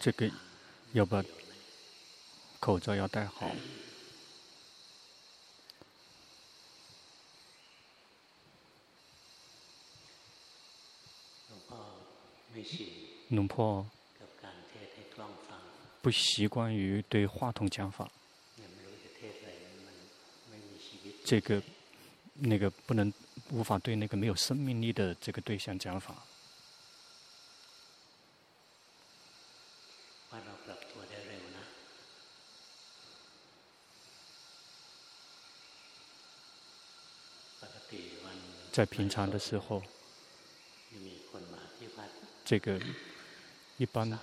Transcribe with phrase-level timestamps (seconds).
[0.00, 0.30] 这个
[0.92, 1.24] 要把
[2.60, 3.50] 口罩要戴好。
[13.28, 13.84] 龙婆
[16.00, 18.10] 不习惯于对话筒讲法，
[21.24, 21.62] 这个
[22.34, 23.12] 那个不能
[23.50, 26.14] 无法对那个没有生命力的这个对象讲法。
[38.72, 39.80] 在平常的时候，
[42.44, 42.80] 这个
[43.76, 44.18] 一般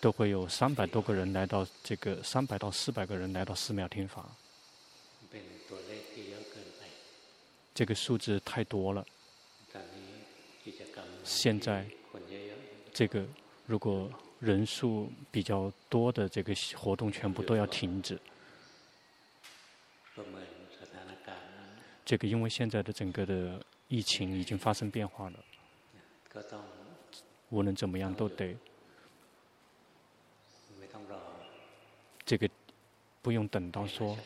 [0.00, 4.30] 都会有三百多个人来到这个三百到四百个人来到寺庙听法。
[7.76, 9.06] 这个数字太多了。
[11.22, 11.86] 现在
[12.90, 13.22] 这个
[13.66, 14.10] 如果
[14.40, 18.18] 人数比较多的这个活动全部都要停止。
[22.02, 25.38] 这个因为现在的整个的疫情已经发生变化了，
[27.50, 28.56] 无论怎么样都得，
[32.24, 32.48] 这个
[33.20, 34.16] 不用等到说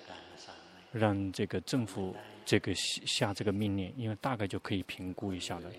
[0.93, 2.15] 让这个政府
[2.51, 5.71] 这个下这个命令，因为大概就可以评估一下了。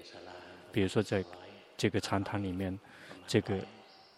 [0.72, 1.22] 比如说在
[1.76, 2.80] 这个禅堂里面，
[3.28, 3.60] 这个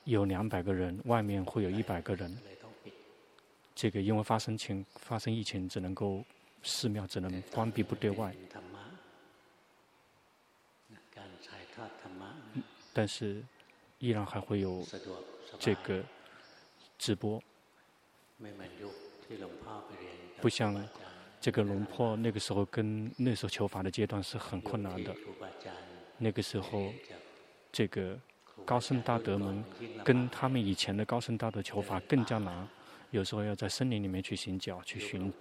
[0.04, 2.38] 有两百个人，外面会有一百个人，
[3.74, 6.24] 这个因为发生情发生疫情，只能够。
[6.66, 8.34] 寺庙只能关闭不对外，
[12.94, 13.44] 但是
[14.00, 14.82] 依然还会有
[15.60, 16.02] 这个
[16.98, 17.44] 直播，
[20.40, 20.74] 不像
[21.44, 25.14] 这个龙坡那个时候跟那时候求法的阶段是很困难的，
[26.18, 26.90] 那个时候
[27.70, 28.18] 这个
[28.64, 29.62] 高僧大德们
[30.06, 32.66] 跟他们以前的高僧大德求法更加难，
[33.12, 35.34] 有时候要在森林里面去行脚去寻。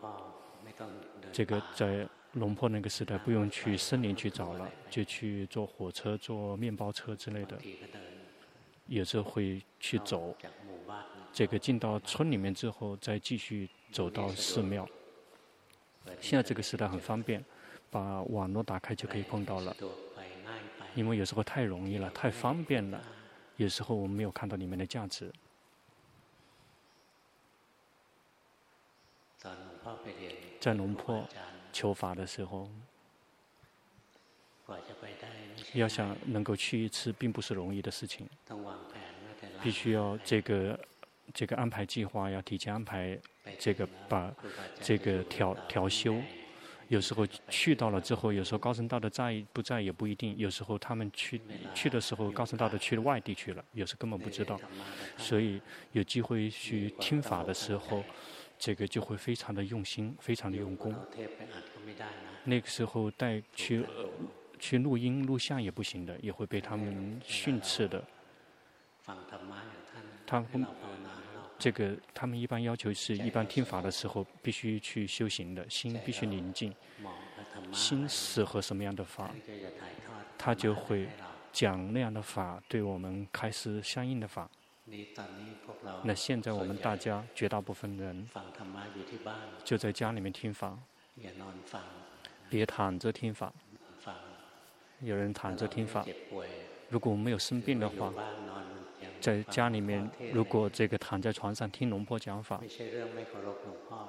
[1.33, 7.57] 这个在龙坡那个时代不用去森林去找了，就去坐火车、坐面包车之类的，
[8.89, 10.37] 有时候会去走。
[11.33, 14.85] 这个进到村里面之后，再继续走到寺庙。
[16.21, 17.45] 现在这个时代很方便，
[17.91, 19.77] 把网络打开就可以碰到了。
[20.95, 23.03] 因为有时候太容易了，太方便了，
[23.57, 25.33] 有时候我们没有看到里面的价值。
[30.61, 31.27] 在龙坡
[31.73, 32.69] 求法的时候，
[35.73, 38.29] 要想能够去一次，并不是容易的事情。
[39.63, 40.79] 必须要这个
[41.33, 43.19] 这个安排计划，要提前安排
[43.59, 44.35] 这个把
[44.81, 46.21] 这个调调修。
[46.89, 50.37] 有时候去到了之后，有时候高僧大德在不在也不一定。
[50.37, 51.41] 有时候他们去
[51.75, 54.61] 去的时候，高僧大德去了外地去了，有时根本不知道。
[55.17, 55.61] 所以
[55.93, 58.05] 有机会去听法的时候。
[58.59, 60.95] 这个就会非常的用心，非常的用功。
[62.45, 63.85] 那个时候带去
[64.61, 68.05] 去录音录像也不行的，也会被他们训斥的。
[70.25, 70.65] 他们
[71.63, 76.75] 这个他们一般要求是一般听法的时候必须去修行的心必须宁静，
[77.73, 79.31] 心适合什么样的法，
[80.37, 81.09] 他就会
[81.53, 84.51] 讲那样的法，对我们开示相应的法。
[86.03, 88.29] 那现在我们大家绝大部分人
[89.65, 90.77] 就在家里面听法，
[92.51, 93.53] 别躺着听法。
[94.99, 96.05] 有人躺着听法，
[96.89, 98.13] 如果我们没有生病的话，
[99.23, 102.61] 在家里面如果这个躺在床上听龙婆讲法，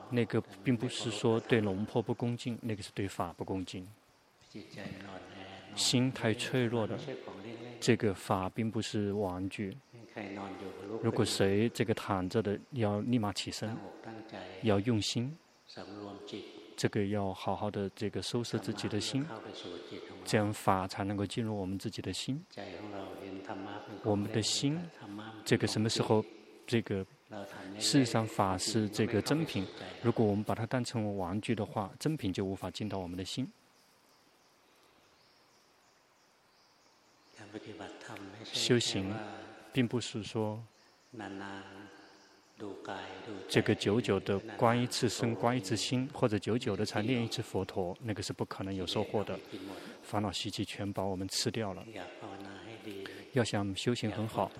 [0.09, 3.87] 那个并不是说对龙婆不恭敬，那个是对法不恭敬。
[5.75, 6.97] 心太脆弱的，
[7.79, 9.77] 这个法并不是玩具。
[11.01, 13.75] 如果谁这个躺着的，要立马起身，
[14.61, 15.35] 要用心，
[16.77, 19.25] 这个要好好的这个收拾自己的心，
[20.23, 22.43] 这样法才能够进入我们自己的心。
[24.03, 24.79] 我们的心，
[25.45, 26.23] 这个什么时候，
[26.65, 27.05] 这个
[27.79, 29.67] 事实上法是这个真品，
[30.01, 33.51] 如果我们把它当成玩具的话，真品就无法进到我们的心。
[38.45, 39.13] 修行。
[39.73, 40.63] 并不是说，
[43.49, 49.39] 这个久久的观一次身、观一次心，或者久久的才念一次佛陀，那个是不可能有收获的。
[50.03, 51.83] 烦恼习气全把我们吃掉了。
[53.33, 54.51] 要想修行很好，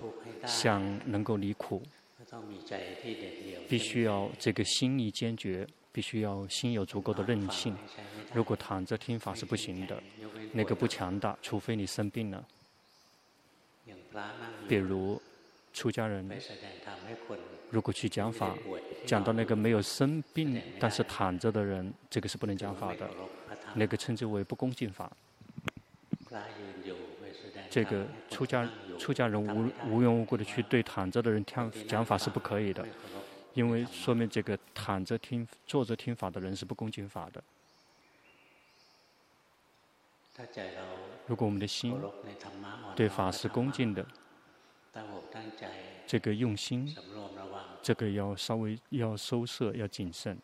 [0.46, 1.82] 想能够离苦，
[3.68, 7.76] 必须要这个心意坚决，必须要心有足够的韧性。
[8.32, 10.02] 如果躺着听法是不行的，
[10.52, 12.44] 那个不强大，除非你生病了。
[14.68, 15.20] 比如
[15.72, 16.28] 出家人，
[17.70, 18.56] 如果去讲法，
[19.06, 23.08] 讲到那个没有生病但是躺着的人，这个是不能讲法的，
[23.74, 25.10] 那个称之为不恭敬法。
[27.74, 32.86] 这个出家出家人无无缘无故的去对躺着的人听讲法是不可以的。
[33.52, 37.42] 因为说明这个躺着听、坐着听法的人是不恭敬法的。
[41.26, 42.00] 如果我们的心
[42.94, 44.06] 对法是恭敬的，
[46.06, 46.94] 这个用心，
[47.82, 50.38] 这个要稍微要收摄、要谨慎，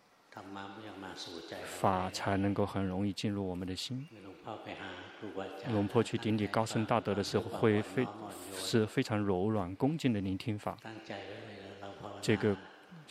[1.78, 4.08] 法才能够很容易进入我们的心。
[5.72, 8.06] 龙婆去顶礼高僧大德的时候，会非
[8.56, 10.76] 是非常柔软、恭敬的聆听法。
[12.20, 12.56] 这个。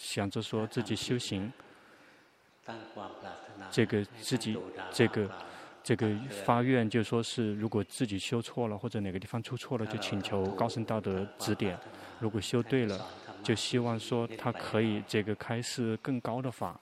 [0.02, 1.52] 想着说自己修行，
[3.70, 4.58] 这个自己
[4.94, 5.30] 这个
[5.84, 6.10] 这个
[6.46, 11.76] 发愿，就说是如果自己修错了或者哪个地方出错了，就请求高僧大德指点；
[12.18, 13.06] 如果修对了，
[13.44, 16.80] 就希望说他可以这个开示更高的法。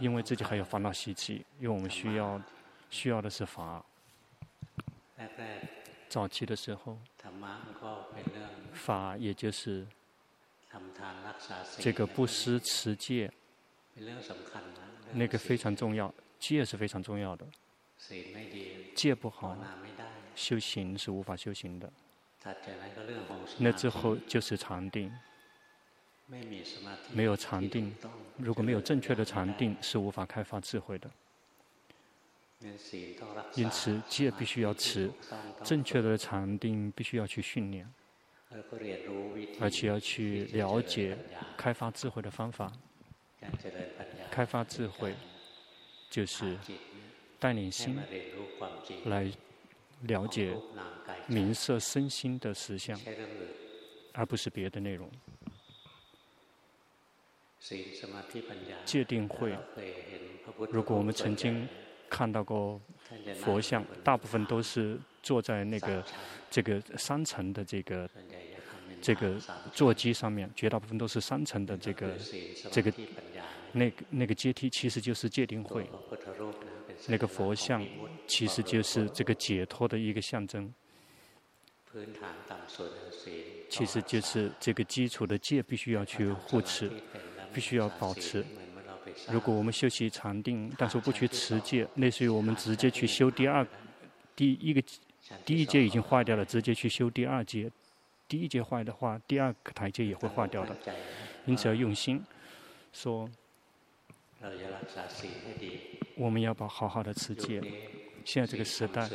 [0.00, 2.42] 因为自己还有烦恼习气，因为我们需要
[2.92, 3.84] 需要的是法。
[6.08, 6.96] 早期的时候，
[8.72, 9.84] 法也就是。
[11.78, 13.30] 这个不施持戒，
[15.12, 17.46] 那个非常重要，戒是非常重要的。
[18.94, 19.54] 戒不好，
[20.34, 21.92] 修行是无法修行的。
[23.58, 25.12] 那之后就是禅定，
[27.12, 27.94] 没有禅定，
[28.38, 31.10] 如果没有正确的禅定，是无法开发智慧的。
[33.54, 35.10] 因此，戒必须要持，
[35.64, 37.88] 正确的禅定必须要去训练。
[39.60, 41.16] 而且要去了解
[41.56, 42.70] 开发智慧的方法。
[44.30, 45.14] 开发智慧
[46.10, 46.56] 就是
[47.38, 47.98] 带领心
[49.06, 49.30] 来
[50.02, 50.54] 了解
[51.26, 52.98] 名色身心的实相，
[54.12, 55.10] 而不是别的内容。
[58.84, 59.56] 戒定慧，
[60.70, 61.66] 如果我们曾经
[62.12, 62.80] 看到过
[63.40, 66.04] 佛像，大部分都是坐在那个
[66.50, 68.08] 这个三层的这个。
[69.04, 69.34] 这个
[69.74, 72.16] 座机上面，绝大部分都是三层的这个
[72.70, 72.92] 这个
[73.72, 75.90] 那个那个阶梯，其实就是戒定慧。
[77.08, 77.84] 那个佛像
[78.28, 80.72] 其实就是这个解脱的一个象征。
[83.68, 86.88] 其实就是这个基础的戒必须要去护持，
[87.52, 88.44] 必须要保持。
[89.30, 93.66] 如果我们修习禅定，但是不去持戒，类似于我们直接去修第二
[94.34, 94.82] 第一个
[95.44, 97.70] 第一阶已经坏掉了，直接去修第二阶。
[98.28, 100.74] 第一节坏的话，第二个台阶也会坏掉的。
[101.44, 102.24] 因此要用心
[102.92, 103.28] 说，
[106.16, 107.60] 我们要把好好的持戒。
[108.24, 109.10] 现在这个时代，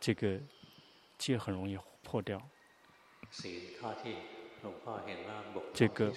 [0.00, 0.40] 这个
[1.18, 2.40] 戒很容易破掉。
[5.72, 6.12] 这个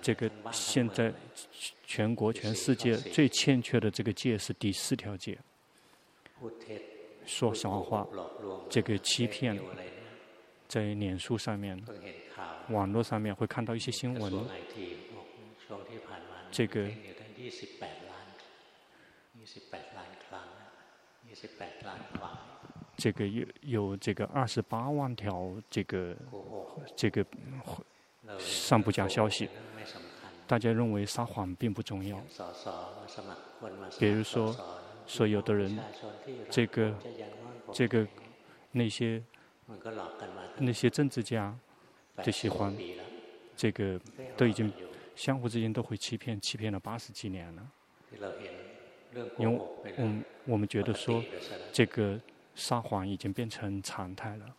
[0.00, 1.12] 这个现在
[1.84, 5.38] 全国全世界最欠缺的这个戒是第四条戒，
[7.26, 8.06] 说小话，
[8.68, 9.60] 这个欺骗。
[10.66, 11.80] 在脸书上面、
[12.70, 14.32] 网络上面会看到一些新闻，
[16.50, 16.88] 这个
[22.96, 26.16] 这个有有这个二十八万条这个
[26.96, 27.24] 这个
[28.38, 29.48] 上不假消息，
[30.46, 32.22] 大家认为撒谎并不重要。
[33.98, 34.56] 比如说，
[35.06, 35.78] 说有的人，
[36.50, 36.94] 这个
[37.72, 38.06] 这个
[38.72, 39.22] 那些。
[40.58, 41.58] 那些政治家
[42.22, 42.76] 都喜欢
[43.56, 43.98] 这个，
[44.36, 44.70] 都已经
[45.16, 47.66] 相互之间都会欺骗，欺骗了八十几年了。
[49.38, 49.58] 因为
[49.96, 51.24] 我们我们觉得说，
[51.72, 52.20] 这个
[52.54, 54.54] 撒谎已经变成常态了。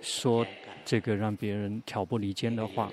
[0.00, 0.46] 说
[0.84, 2.90] 这个让别人挑拨离间的话，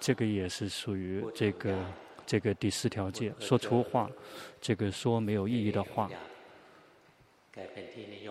[0.00, 1.84] 这个也是属于这个
[2.26, 3.32] 这个第四条戒。
[3.38, 4.10] 说粗话，
[4.60, 6.10] 这个说没有意义的话。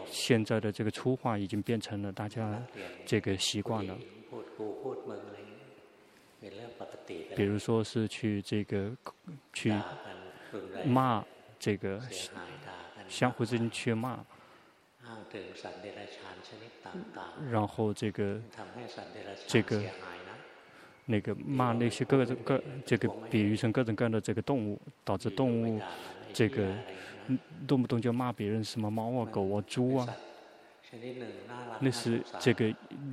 [0.05, 2.62] 现在的这个粗话已经变成了大家
[3.05, 3.98] 这个习惯了。
[7.36, 8.91] 比如说是去这个
[9.53, 9.74] 去
[10.86, 11.24] 骂
[11.57, 12.01] 这个
[13.07, 14.19] 相互之间去骂，
[17.51, 18.39] 然后这个
[19.48, 19.84] 这个
[21.05, 25.82] 那个骂那些各种各这个比喻成各种各样的这个动物，导致动物
[26.34, 26.74] 这个。
[27.65, 30.05] 动不动就骂别人什么猫啊、狗啊、猪啊，
[31.79, 32.65] 那是这个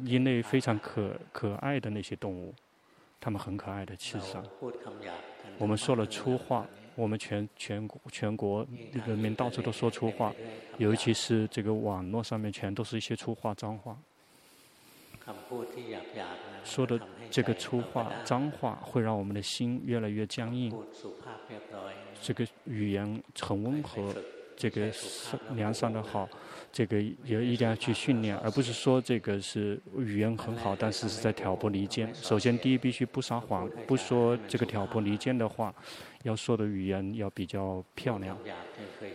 [0.04, 2.52] 一类非常可可爱的那些动物，
[3.20, 4.44] 它们很可爱的，其实上，
[5.58, 6.66] 我们说了粗话，
[7.00, 8.66] 我们全全国全国
[9.06, 10.34] 人民到处都说粗话，
[10.76, 13.96] 尤其是这个网络上面全都是一些粗话脏话。
[16.64, 20.72] 说的这个粗话脏话会让我们的心越来越僵硬。
[22.20, 24.14] 这个语言很温和，
[24.56, 26.28] 这个是良善的好。
[26.72, 32.12] 这个也一定要去训练，而不是说这个是语言很好，但是是在挑拨离间。
[32.14, 35.74] 首先，第一必须不撒谎，不说这个挑拨离间的话，
[36.22, 38.36] 要说的语言要比较漂亮。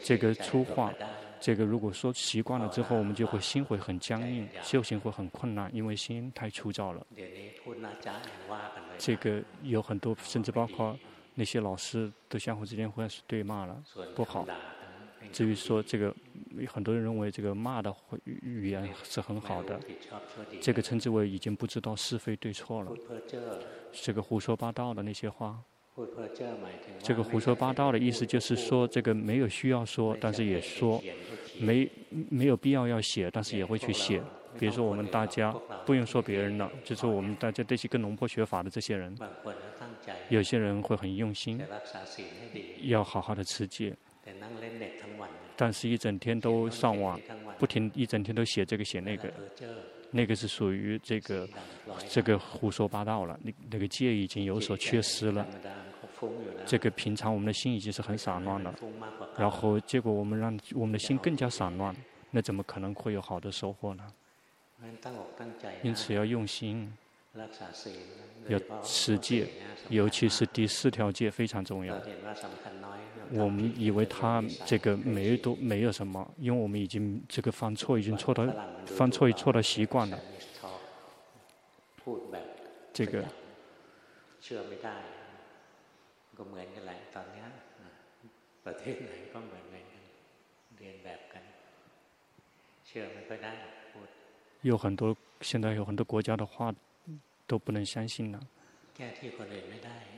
[0.02, 0.92] 这个粗话，
[1.40, 7.06] 这个如果说习惯了之后，我们就会心会很僵硬，修行会很困难，因为心太粗糙了。
[8.98, 10.98] 这个有很多，甚至包括
[11.36, 13.84] 那些老师都相互之间会是对骂了，
[14.16, 14.48] 不好。
[15.32, 16.16] 至于说这个，
[16.68, 17.94] 很多人认为这个骂的
[18.24, 19.80] 语言是很好的，
[20.62, 22.92] 这个称之为已经不知道是非对错了。
[23.92, 25.60] 这个胡说八道的那些话，
[27.02, 31.02] 这个胡说八道的意思就是说，这个没有需要说，但是也说，
[31.60, 31.90] 没
[32.30, 34.22] 没有必要要写，但是也会去写。
[34.58, 35.54] 比如说我们大家
[35.86, 39.18] 不用说别人了，就是我们大家这些跟龙婆学法的这些人，
[40.30, 41.62] 有些人会很用心，
[42.82, 43.94] 要好好的持戒。
[45.58, 47.20] 但是，一整天都上网，
[47.58, 49.32] 不停一整天都写这个写那个，
[50.16, 51.48] 那个是属于这个
[52.10, 53.38] 这个胡说八道了。
[53.44, 55.46] 那那个戒已经有所缺失了。
[56.66, 58.74] 这个平常我们的心已经是很散乱了，
[59.38, 61.94] 然后结果我们让我们的心更加散乱，
[62.32, 64.04] 那怎么可能会有好的收获呢？
[65.84, 66.92] 因此要用心，
[68.48, 69.48] 要持戒，
[69.90, 71.96] 尤其是第四条戒非常重要。
[73.32, 78.46] 我们以为他这个没都没有什么，因为我们已经这个犯错已经错到
[78.86, 80.20] 犯错已错到习惯了。
[82.94, 83.26] 这个
[94.62, 96.74] 有很多现在有很多国家的话
[97.48, 98.40] 都不能相信了，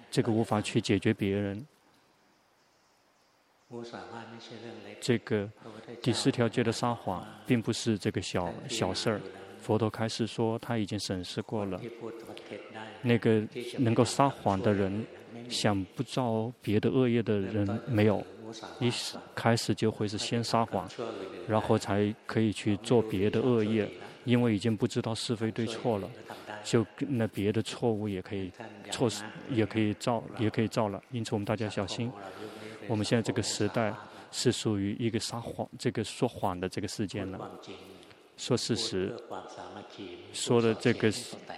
[0.10, 1.66] 这个无法去解决别人。
[5.02, 5.50] 这个
[6.02, 9.22] 第四条戒的撒谎，并不是这个小小事儿。
[9.60, 11.82] 佛陀开始说，他已经审视过了。
[13.02, 13.44] 那个
[13.78, 15.06] 能够撒谎的人，
[15.50, 18.26] 想不造别的恶业的人没有。
[18.80, 18.90] 一
[19.36, 20.90] 开始就会是先撒谎，
[21.46, 23.90] 然后才可以去做别的恶业，
[24.28, 26.10] 因为已经不知道是非对错了，
[26.62, 28.52] 就那别的错误也可以
[28.92, 31.02] 错失，也可以造，也可以造了。
[31.12, 32.12] 因此，我们大家小心。
[32.90, 33.94] 我们现在这个时代
[34.30, 37.50] 是属于一个撒谎、这个说谎的这个时间了。
[38.36, 39.16] 说事实，
[40.34, 41.10] 说的这个、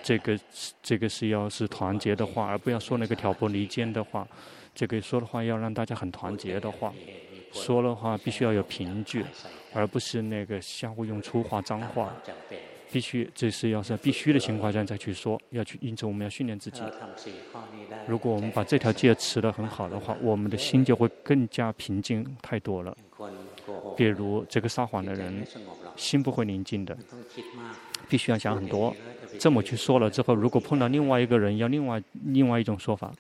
[0.04, 0.40] 这个、
[0.84, 4.28] 这个是要是团结的话，而不要说那个挑拨离间的话。
[4.76, 6.94] 这个说的话要让大家很团结的话，
[7.52, 9.26] 说的话必须要有凭据，
[9.74, 12.14] 而不是那个相互用粗话、脏话。
[12.92, 16.82] 必须，这是要是必须的情况下再去说，要去，因此我们要训练自己。
[18.08, 22.98] 如果我们把这条戒持得很好的话，我们的心就会更加平静太多了。
[23.96, 25.46] 比如这个撒谎的人，
[25.96, 26.98] 心不会宁静的，
[28.10, 28.92] 必须要想很多。
[29.38, 33.12] 这么去说了之后，如果碰到另外一个人，要另外另外一种说法。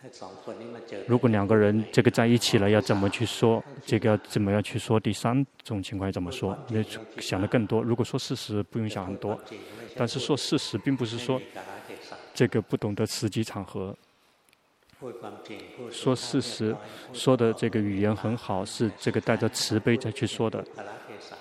[1.05, 3.63] 如果两个人这个在一起了，要怎么去说？
[3.85, 4.99] 这个要怎么样去说？
[4.99, 6.57] 第三种情况要怎么说？
[6.69, 6.83] 那
[7.19, 7.83] 想的更多。
[7.83, 9.39] 如果说事实，不用想很多。
[9.95, 11.41] 但是说事实，并不是说
[12.33, 13.95] 这个不懂得时机场合。
[15.89, 16.75] 说事实，
[17.13, 20.61] 说的这个语言很好，是这个带着慈悲再去说的，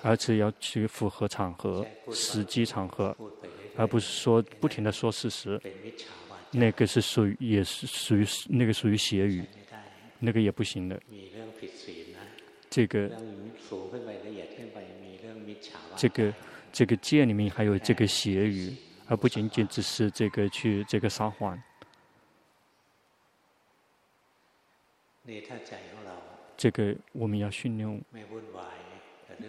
[0.01, 3.13] 而且要去符合场合、时机场合，
[3.79, 5.59] 而不是说不停的说事实。
[6.51, 9.45] 那个是属于，也是属于那个属于邪语，
[10.19, 11.01] 那个也不行的。
[12.69, 13.09] 这个，
[15.95, 16.33] 这个，
[16.73, 18.75] 这个戒里面还有这个邪语，
[19.07, 21.57] 而不仅仅只是这个去这个撒谎。
[26.57, 28.03] 这个我们要训练，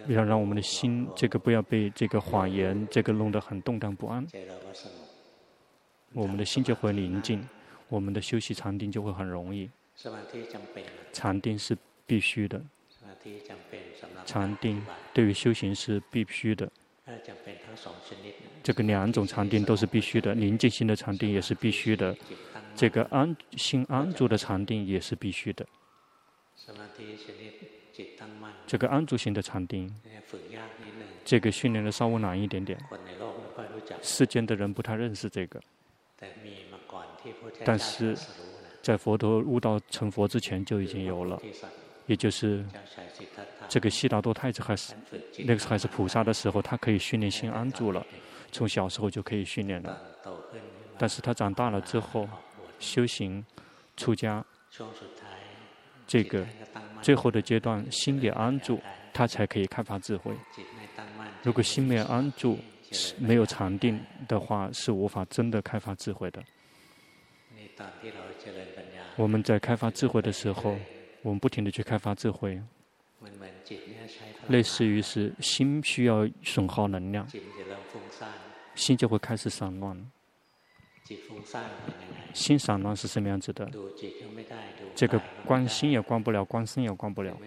[0.07, 4.25] 要让我们的心，这个不要被这个谎言这个弄得很动荡不安。
[6.13, 7.47] 我们的心就会宁静，
[7.87, 9.69] 我们的休息禅定就会很容易。
[11.13, 12.61] 禅定是必须的，
[14.25, 14.83] 禅定
[15.13, 16.69] 对于修行是必须的。
[18.63, 22.15] 这个两种禅定都是必须的，宁静心的禅定也是必须的。
[22.75, 25.65] 这个安心安住的禅定也是必须的。
[28.65, 29.93] 这个安住心的禅定，
[31.25, 32.79] 这个训练的稍微难一点点。
[34.01, 35.59] 世间的人不太认识这个，
[37.63, 38.17] 但是
[38.81, 41.39] 在佛陀悟道成佛之前就已经有了，
[42.07, 42.65] 也就是
[43.67, 44.93] 这个悉达多太子还是
[45.39, 48.05] 那个时候还是菩萨的时候，他可以训练心安住了，
[48.51, 50.01] 从小时候就可以训练了。
[50.97, 52.27] 但是他长大了之后，
[52.79, 53.45] 修行
[53.97, 54.43] 出家，
[56.11, 56.45] 这个
[57.01, 58.77] 最后的阶段心也安住，
[59.13, 60.35] 他才可以开发智慧。
[61.41, 62.59] 如果心没有安住，
[63.17, 66.43] 没有禅定的话，是无法真的开发智慧的。
[69.15, 70.77] 我们在开发智慧的时候，
[71.21, 72.61] 我们不停地去开发智慧，
[74.49, 77.25] 类似于是心需要损耗能量，
[78.75, 80.11] 心就会开始散乱。
[82.33, 83.69] 心散乱是什么样子的？
[84.95, 87.37] 这个观心也观不了，观身也观不了，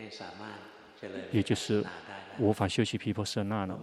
[1.31, 1.85] 也就是
[2.39, 3.79] 无法修习皮婆舍那了。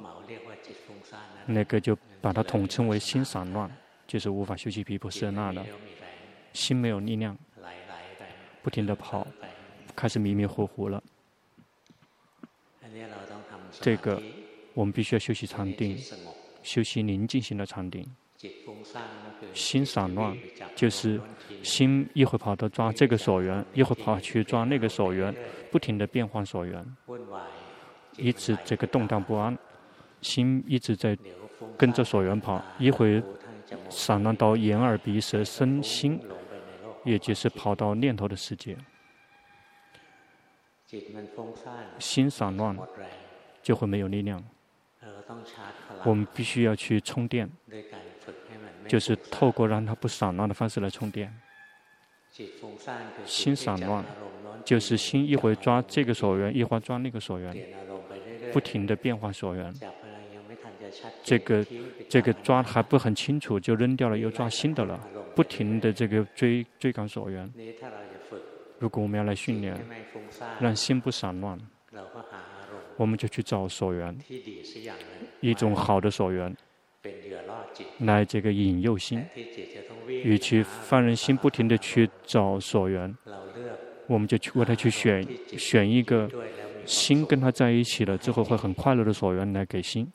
[1.45, 3.69] 那个就把它统称为心散乱，
[4.05, 5.65] 就是无法修习皮婆舍那了。
[6.53, 7.38] 心没有力量，
[8.61, 9.25] 不停的跑，
[9.95, 11.01] 开始迷迷糊糊了。
[13.79, 14.21] 这个
[14.73, 15.97] 我们必须要修习禅定，
[16.61, 18.05] 修习宁静型的禅定。
[19.53, 20.38] 心散乱
[20.75, 21.19] 就是
[21.62, 25.36] 心一会跑到抓这个所缘，一会跑去抓那个所缘，
[25.69, 26.83] 不停的变换所缘，
[28.17, 29.57] 一直这个动荡不安，
[30.21, 31.17] 心一直在
[31.77, 33.21] 跟着所缘跑，一会
[33.89, 36.19] 散乱到眼耳鼻舌身心，
[37.03, 38.75] 也就是跑到念头的世界。
[42.00, 42.77] 心散乱
[43.62, 44.43] 就会没有力量，
[46.03, 47.50] 我们必须要去充电。
[48.88, 51.33] 就是透过让它不散乱的方式来充电。
[53.25, 54.03] 心散乱，
[54.63, 57.55] 就是心一会抓这个所缘，一会抓那个所缘，
[58.53, 59.73] 不停的变化所缘。
[61.23, 61.65] 这个
[62.09, 65.00] 这个抓还不很清楚，就扔掉了，又抓新的了，
[65.35, 67.50] 不停的这个追追赶所缘。
[68.79, 69.77] 如果我们要来训练，
[70.59, 71.59] 让心不散乱，
[72.98, 74.17] 我们就去找所缘，
[75.39, 76.55] 一种好的所缘。
[78.00, 79.24] 来这个引诱心，
[80.07, 83.16] 与其放任心不停地去找所缘，
[84.07, 85.25] 我们就去为他去选
[85.57, 86.29] 选一个
[86.86, 90.12] 心跟他在一起了之后会很快乐的所缘来给心。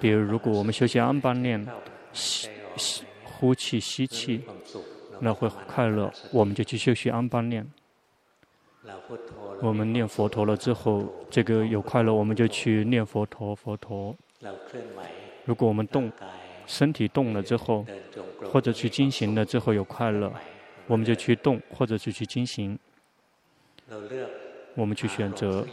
[0.00, 1.66] 比如，如果我们休息安般念，
[2.12, 4.42] 吸吸呼气吸气，
[5.20, 7.66] 那会快乐，我们就去休息安般念。
[9.60, 14.14] 我们念佛陀了之后，这个有快乐，我们就去念佛陀，佛陀。
[15.44, 16.10] 如果我们动，
[16.66, 17.84] 身体动了之后，
[18.44, 20.32] 或者去进行了之后有快乐，
[20.86, 22.78] 我们就去动，或者是去进行。
[24.74, 25.66] 我们去选择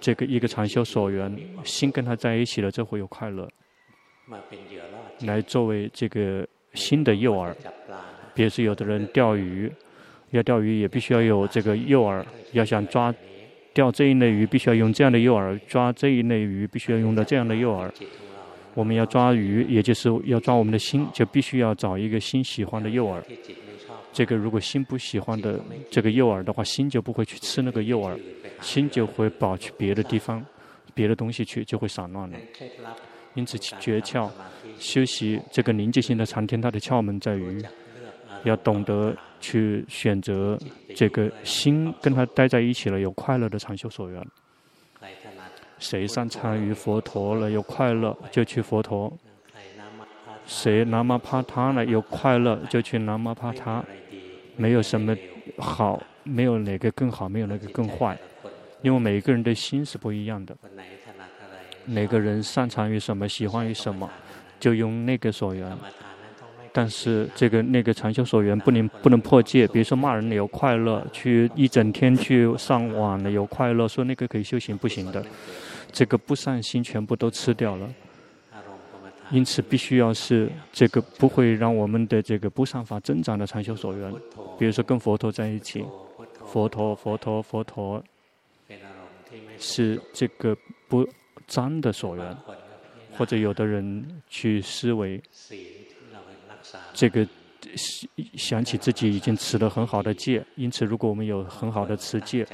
[0.00, 3.48] 这个一个禅修所缘，心跟他在一起了之后有快乐，
[5.20, 7.54] 来作为这个新的诱饵。
[8.34, 9.72] 比如说，有的人钓鱼。
[10.30, 13.14] 要钓鱼也必须要有这个诱饵，要想抓
[13.74, 17.90] 钓这一类鱼，必须要用这样的诱饵；抓这一类鱼，必须要用到这样的诱饵。
[18.72, 23.20] 我们要抓鱼，也就是要抓我们的心，就必须要找一个心喜欢的诱饵。
[24.12, 25.60] 这个如果心不喜欢的
[25.90, 28.16] 这个诱饵的话，心就不会去吃那个诱饵，
[28.60, 30.44] 心就会跑去别的地方、
[30.94, 32.38] 别的东西去，就会散乱了。
[33.34, 34.30] 因此，诀窍
[34.78, 37.60] 修习这个宁静性的禅天，它的窍门在于。
[38.44, 40.58] 要懂得去选择
[40.94, 44.24] 这个心跟他待在一起了，有快乐的长修所缘。
[45.78, 49.12] 谁擅长于佛陀了，有快乐就去佛陀；
[50.46, 53.84] 谁那么怕他了，有快乐就去那么怕他。
[54.56, 55.14] 没有什么
[55.58, 58.16] 好，没有哪个更好，没有哪个更坏，
[58.82, 60.56] 因为每一个人的心是不一样的。
[61.84, 64.08] 每个人擅长于什么，喜欢于什么，
[64.58, 65.76] 就用那个所缘。
[66.76, 75.24] 但是这个那个禅修所缘不能不能破戒，比如说骂人有快乐，去一整天去上网了有快乐，说那个可以修行不行的，
[75.92, 77.88] 这个不善心全部都吃掉了。
[79.30, 84.12] 因此必须要是这个不会让我们的这个不善法增长的禅修所缘，
[84.58, 85.84] 比如说跟佛陀在一起，
[86.44, 88.02] 佛陀佛陀佛陀，
[89.58, 90.56] 是这个
[90.88, 91.08] 不
[91.46, 92.36] 脏的所缘，
[93.16, 95.22] 或者有的人去思维。
[96.92, 97.26] 这个
[98.36, 102.46] 想起自己已经持了很好的戒，因此如果我们有很好的持戒，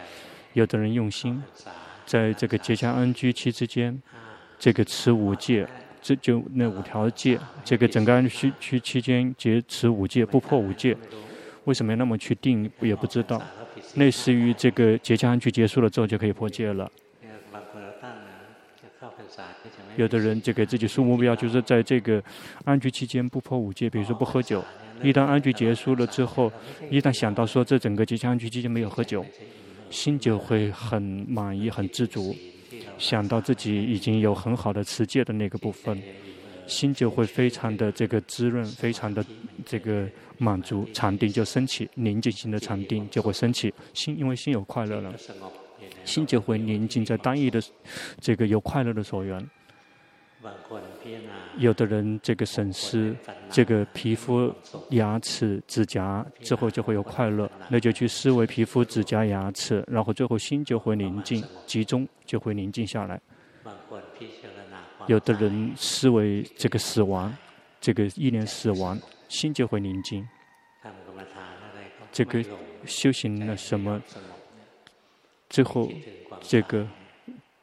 [0.53, 1.43] 有的人用心，
[2.07, 4.01] 在这个结葭安居期之间，
[4.59, 5.67] 这个持五戒，
[6.01, 10.97] 这就那五条戒，这个整个安居期期间结持五戒，不破五戒，
[11.65, 13.41] 为什么要那么去定也不知道，
[13.95, 16.91] 类似于这个结葭安居结束了之后就可以破戒了。
[19.97, 22.23] 有的人就给自己设目标，就是在这个
[22.65, 24.65] 安居期间不破五戒，比如说不喝酒。
[25.03, 26.53] 一旦安居结束了之后，
[26.91, 29.25] 一旦想到说这整个吉祥安居期间没有喝酒，
[29.89, 32.37] 心就会很满意、很知足。
[32.99, 36.03] 想到自己已经有很好的持戒的那个部分，
[36.67, 39.25] 心就会非常的这个滋润，非常的
[39.65, 43.73] 这个满足，禅定就升起，宁静心的禅定就会升起。
[43.95, 45.15] 心因为心有快乐了，
[46.05, 47.61] 心就会宁静在单一的
[48.21, 49.49] 这个有快乐的所缘。
[51.59, 53.15] 有的人这个审视
[53.51, 54.51] 这个皮肤、
[54.91, 63.21] 牙齿、指甲之后就会有快乐，那就去思维皮肤、指甲、牙齿，然后最后心就会宁静、集中，就会宁静下来。
[65.07, 67.35] 有的人思维这个死亡，
[67.79, 70.27] 这个意念死亡，心就会宁静。
[72.11, 72.43] 这个
[72.87, 74.01] 修行了什么？
[75.51, 75.91] 最后
[76.41, 76.87] 这个。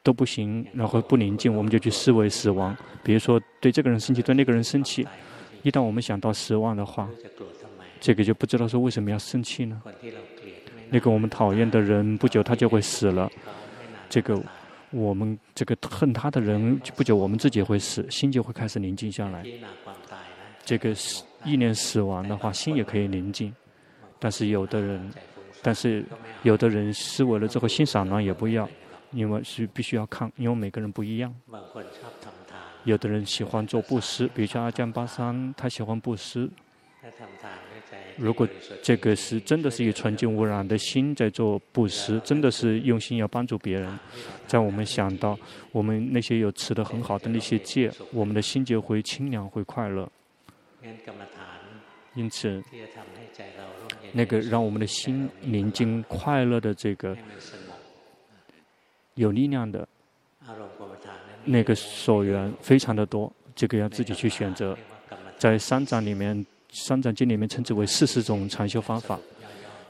[0.04, 2.74] 都不行，然后不宁静，我们就去思维死亡。
[3.04, 5.06] 比如说，对这个人生气，对那个人生气。
[5.64, 7.10] 一旦我们想到死亡的话，
[8.00, 9.82] 这个就不知道说为什么要生气呢？
[10.90, 13.30] 那个我们讨厌的人，不久他就会死了。
[14.08, 14.42] 这个
[14.92, 19.46] 我们这个恨他的人，不久我们自己会死，心就会开始宁静下来。
[20.64, 20.96] 这个
[21.44, 23.54] 意念死亡的话，心也可以宁静。
[24.20, 25.12] 但是有的人，
[25.68, 26.02] 但是
[26.44, 28.70] 有的人思维了之后，欣赏呢也不要。
[29.12, 31.34] 因为是必须要看，因为每个人不一样。
[32.86, 36.50] 有的人喜欢做布施，比如像阿江巴桑，他喜欢布施。
[38.16, 38.48] 如果
[38.82, 44.00] 这个是真的是以纯净无染的心在做布施，真的是用心要帮助别人，
[44.46, 45.38] 在我们想到
[45.74, 50.10] 我们那些有持得很好的那些戒，我们的心就会清凉，会快乐。
[52.14, 52.64] 因此，
[54.14, 57.16] 那个让我们的心宁静快乐的这个。
[59.16, 59.88] 有力量的，
[61.44, 64.78] 那个所缘非常的多，这个要自己去选择。
[65.40, 69.20] 在三藏里面，三藏经里面称之为四十种禅修方法。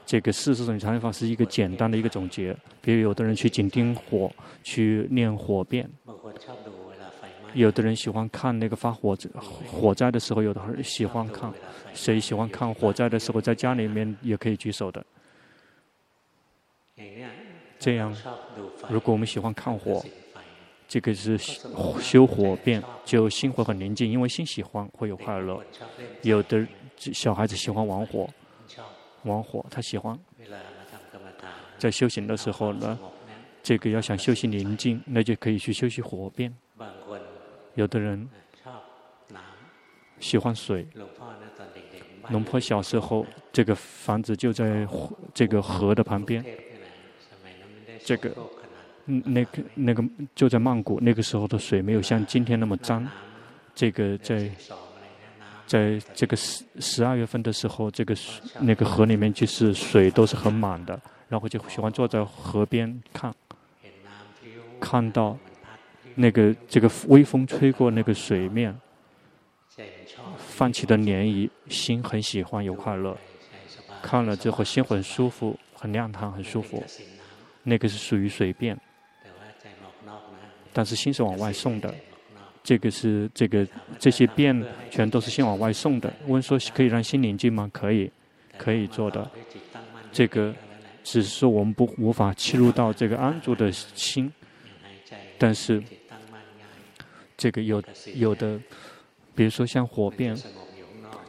[0.06, 2.56] 这个四十种禅修法是一个简单的一个总结。
[2.80, 5.84] 比如有的人去紧盯火，去念火遍；
[7.54, 9.16] 有的人喜欢看那个发火
[9.66, 11.52] 火灾的时候，有的人喜欢看。
[11.94, 15.04] 谁喜欢看火灾的时候，在家里面也可以举手的。
[17.78, 18.14] 这样，
[18.88, 20.04] 如果我们喜欢看火，
[20.86, 21.38] 这个是
[22.00, 25.62] 修火变，就心会很宁静，因为心喜欢会有快乐。
[26.22, 28.28] 有的小孩子喜欢玩火，
[29.22, 30.18] 玩火他喜欢。
[31.78, 32.98] 在修行的时候呢，
[33.62, 36.52] 这个要想修行宁静，那就可以去修习火变。
[37.78, 38.28] 有的人
[40.18, 40.84] 喜欢水，
[42.30, 44.84] 龙婆小时候这个房子就在
[45.32, 46.44] 这个河的旁边。
[48.04, 48.34] 这个，
[49.04, 50.02] 那个那个
[50.34, 53.08] 就在曼谷，那个时候的水没有像今天那么脏。
[53.76, 54.50] 这个在，
[55.64, 58.12] 在这个十十二月份的时候，这个
[58.58, 63.32] 那个河里面就是水都是很满的，然后就喜欢坐在河边看，
[64.80, 65.38] 看到
[66.20, 68.76] 那个这个微风吹过那个水面，
[70.36, 73.16] 泛起的涟漪，心很喜欢，有快乐。
[74.02, 76.84] 看了之后心很舒服，很亮堂，很舒服。
[77.62, 78.76] 那个是属于水便，
[80.72, 81.94] 但是心是往外送的。
[82.64, 83.64] 这个是这个
[83.96, 86.12] 这些遍全都是心往外送的。
[86.26, 87.70] 问说可以让心宁静吗？
[87.72, 88.10] 可以，
[88.58, 89.30] 可以做的。
[90.10, 90.52] 这个
[91.04, 94.32] 只是说我们不无法切入到这个安住的心，
[95.38, 95.80] 但是
[97.38, 97.82] 这个有
[98.14, 98.60] 有的，
[99.34, 100.36] 比如说像火遍。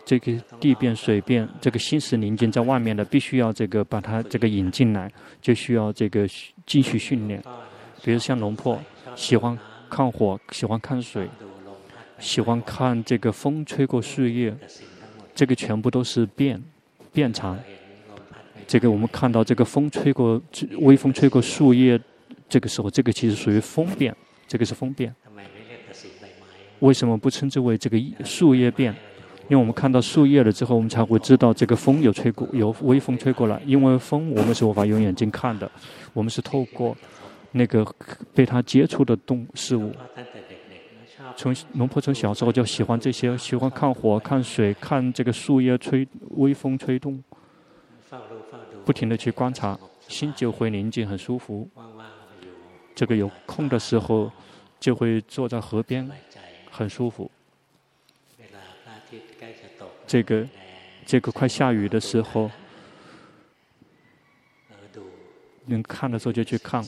[0.05, 6.27] 这个地变水变，这个心是宁静在外面的，必须要这个把它这个引进来，就需要这个
[6.65, 7.39] 继续训练。
[8.01, 8.81] 比如像龙破，
[9.15, 9.55] 喜欢
[9.87, 11.29] 看火，喜欢看水，
[12.17, 14.51] 喜欢看这个风吹过树叶，
[15.35, 16.59] 这个全部都是变
[17.13, 17.55] 变长。
[18.65, 20.41] 这个我们看到这个风吹过，
[20.79, 22.01] 微风吹过树叶，
[22.49, 24.15] 这个时候这个其实属于风变，
[24.47, 25.13] 这个是风变。
[26.79, 28.95] 为什么不称之为这个树叶变？
[29.47, 33.59] 因为我们看到树叶了之后，我们才会知道这个风有吹过，有微风吹过来。
[33.65, 35.69] 因为风我们是无法用眼睛看的，
[36.13, 36.95] 我们是透过
[37.51, 37.83] 那个
[38.33, 39.91] 被它接触的动事物。
[41.35, 47.21] 从龙婆从小时候就喜欢这些，喜欢看火、看水、看这个树叶吹微风吹动，
[48.85, 51.67] 不停地去观察，心就会宁静，很舒服。
[52.93, 54.31] 这个有空的时候
[54.79, 56.09] 就会坐在河边，
[56.79, 57.29] 很舒服。
[60.07, 60.47] 这个，
[61.05, 62.49] 这个快下雨的时候，
[65.65, 66.81] 能看的时候就去看，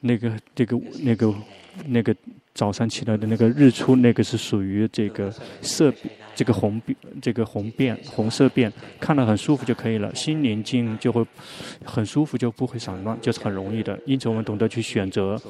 [0.00, 1.32] 那个这个那个
[1.86, 2.14] 那个
[2.54, 5.94] 早上起来的那个日出，那个是属于这个色，
[6.34, 11.24] 这个红变，这个红变红色变，看了很舒服就可以了，心宁静就会
[11.84, 13.98] 很舒服，就不会散乱，就是很容易的。
[14.04, 15.40] 因此，我们懂得去选择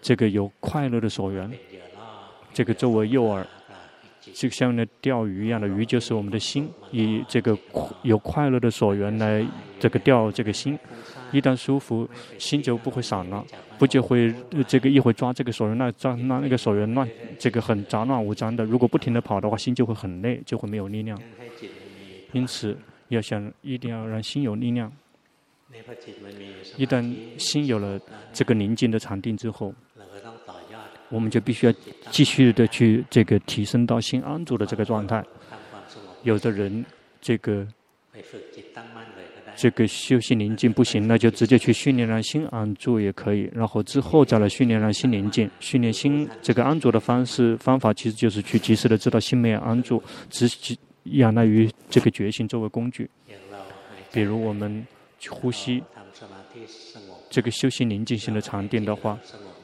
[0.00, 1.50] 这个有快乐的所缘，
[2.58, 3.44] 这个作为诱饵。
[4.34, 7.56] 就像那钓鱼一样的鱼，就是我们的心，以这个
[8.02, 9.46] 有快乐的所缘来
[9.78, 10.76] 这个钓这个心，
[11.30, 13.46] 一旦舒服，心就不会散了，
[13.78, 14.34] 不就会
[14.66, 18.64] 这个一会抓这个所缘，那抓那那个所缘乱，这个很杂乱无章的。
[18.64, 21.16] 如果不停的跑的话，心就会很累，就会没有力量。
[22.32, 24.92] 因此，要想一定要让心有力量。
[26.76, 28.00] 一旦心有了
[28.32, 29.72] 这个宁静的禅定之后。
[31.10, 31.72] 我们就必须要
[32.10, 35.24] 继续的去这个提升到心安住的这个状态。
[36.22, 36.84] 有的人
[37.20, 37.66] 这个
[39.56, 43.50] 这个修行宁静不行，那就直接去训练让心安住也可以。
[43.52, 45.50] 然后之后再来训练让心宁静。
[45.58, 50.48] 训练心这个安住的方式方法，其实就是去及时的知道心没有安住，只
[51.04, 53.08] 仰赖于这个觉性作为工具。
[54.12, 54.86] 比如我们
[55.28, 55.82] 呼吸，
[57.30, 59.18] 这个修行宁静性的禅定的话。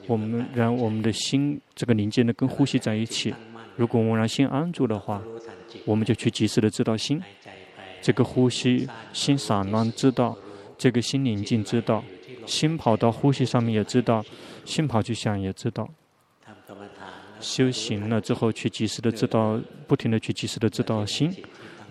[0.07, 3.35] 我们让我们的心这个宁静呢跟呼吸在一起。
[3.77, 5.23] 如果我们让心安住的话，
[5.85, 7.21] 我们就去及时的知道心，
[8.01, 10.37] 这个呼吸心散乱知道，
[10.79, 12.05] 这个心宁静知道，
[12.47, 14.25] 心跑到呼吸上面也知道，
[14.65, 15.89] 心跑去想也知道。
[17.41, 21.35] 修行了之后去及时的知道，不停的去及时的知道心，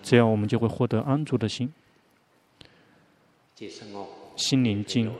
[0.02, 1.70] 这样我们就会获得安住的心，
[4.36, 5.12] 心宁静，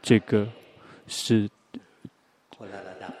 [0.00, 0.48] 这个。
[1.12, 1.48] 是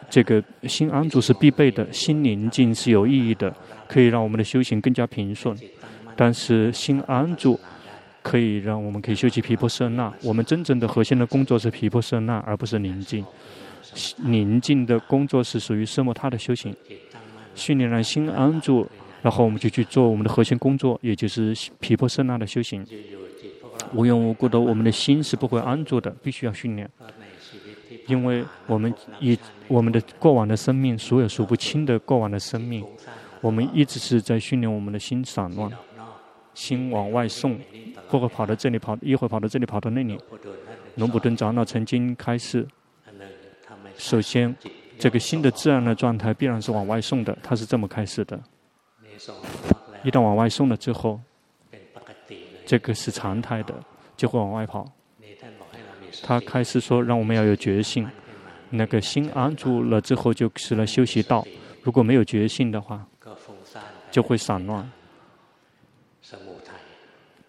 [0.08, 3.54] 这个心安住是必备的，心宁静是有意义的，
[3.86, 5.56] 可以让我们的修行更加平顺。
[6.16, 7.58] 但是心安住
[8.22, 10.12] 可以让我们可以修习毗婆舍那。
[10.22, 13.24] 我们真正的核心的工作是毗婆舍那，而不是宁静。
[14.18, 16.74] 宁静的工作是属于奢摩他的修行。
[17.54, 18.86] 训练让心安住，
[19.22, 22.86] 然后我们就去做我们的核心工作，也就是毗婆舍那的修行。
[23.94, 26.88] 无缘无故的，我们的心是不会安住的，必须要训练。
[28.06, 29.38] 因为我们以
[29.68, 32.84] 我们的过往的生命，数也数不清的过往的生命，
[33.40, 35.70] 我们一直是在训练我们的心散乱，
[36.54, 37.58] 心往外送，
[38.08, 40.18] 或会跑到这里跑，一会跑到这里跑到那里。
[40.96, 42.66] 龙普顿长老曾经开示，
[43.96, 44.54] 首先
[44.98, 48.38] 这个心的自然的状态必然是往外送的，他是这么开始的。
[50.02, 51.20] 一旦往外送了之后，
[52.66, 53.74] 这个是常态的，
[54.16, 54.84] 就会往外跑。
[56.22, 58.06] 他开始说，让我们要有决心。
[58.70, 61.46] 那个心安住了之后，就是了修习道。
[61.82, 63.06] 如果没有决心的话，
[64.10, 64.90] 就会散乱，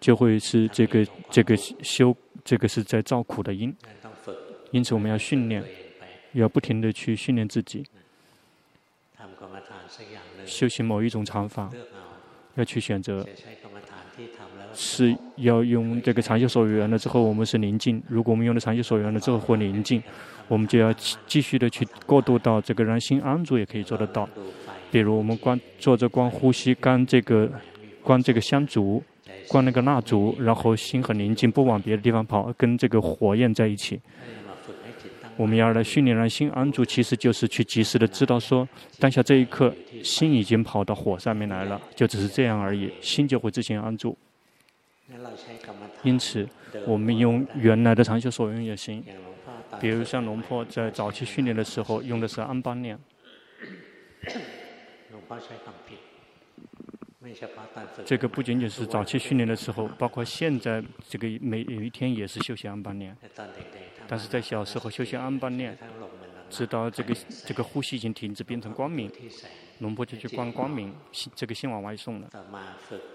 [0.00, 3.74] 就会是这个这个修这个是在造苦的因。
[4.70, 5.64] 因此，我们要训练，
[6.32, 7.86] 要不停的去训练自己，
[10.44, 11.70] 修行某一种禅法，
[12.56, 13.24] 要去选择。
[14.74, 18.02] 是要用这个长修所缘了之后，我们是宁静。
[18.08, 20.02] 如果我们用了长修所缘了之后或宁静，
[20.48, 20.92] 我们就要
[21.26, 24.28] 继续的去过渡到这个让心安住，也可以做得到。
[24.90, 27.50] 比如我们光坐着光呼吸，观这个
[28.02, 29.02] 观这个香烛，
[29.48, 34.00] 观那个蜡烛，然后心很宁静，不往别的地方跑，跟这个火焰在一起。
[35.36, 38.68] 我们要来训练让心安住，其实就是去及时的知道说，
[39.00, 44.16] 当下这一刻心已经跑到火上面来了，就只是这样而已，心就会自行安住。
[46.02, 46.48] 因此，
[46.86, 49.04] 我们用原来的长袖所用也行。
[49.80, 52.98] 比如像龙婆在早期训练的时候用的是安般念。
[58.04, 63.16] 这个不仅仅是早期训练的时候，包括现在这个每有一天也是休息安般念。
[64.06, 65.76] 但是在小时候休息安般念，
[66.50, 67.14] 直到这个
[67.46, 69.10] 这个呼吸已经停止，变成光明。
[69.84, 72.30] 龙婆就去观光明，心这个心往外送了。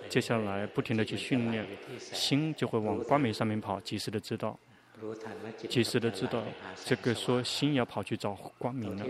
[0.07, 1.65] 接下来不停的去训练，
[1.97, 4.55] 心就会往光明上面跑，及时的知道，
[5.67, 6.43] 及时的知道，
[6.85, 9.03] 这个说心要跑去找光明了。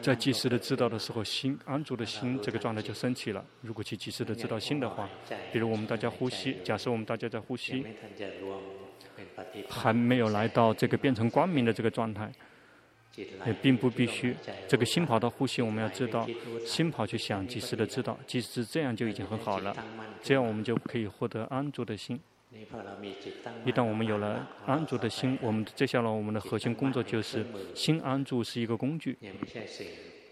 [0.00, 3.44] 在及时的知道的时候，心安住的心这个状态就升起了。
[3.60, 5.06] 如果去及时的知道心的话，
[5.52, 7.84] 比如我们大家呼吸，假设我们大家在呼吸，
[9.68, 12.32] 还没有来到这个变成光明的这个状态。
[13.16, 14.36] 也并不必须，
[14.68, 16.28] 这个心跑到呼吸，我们要知道，
[16.64, 19.74] 心跑去想，及时的知道，即使这样就已经很好了。
[20.22, 22.20] 这样我们就可以获得安住的心。
[23.64, 29.16] 一旦我们有了安住的心，我们接下来我们的核心工作就是心安住是一个工具，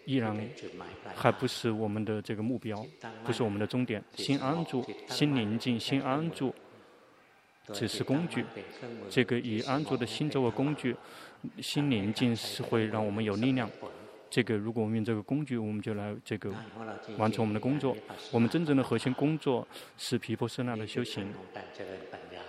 [0.04, 0.36] 依然
[1.14, 2.84] 还不是我们的这个目标，
[3.24, 4.02] 不是我们的终点。
[4.14, 6.54] 心安住，心宁静，心安住。
[7.72, 8.44] 只是工具。
[9.08, 10.94] 这个以安住的心作为工具，
[11.60, 13.70] 心宁静是会让我们有力量。
[14.30, 16.52] 这个如果我们用这个工具，我们就来这个
[17.16, 17.96] 完成我们的工作。
[18.32, 21.26] 我们真正的核心工作是皮婆舍那的修行。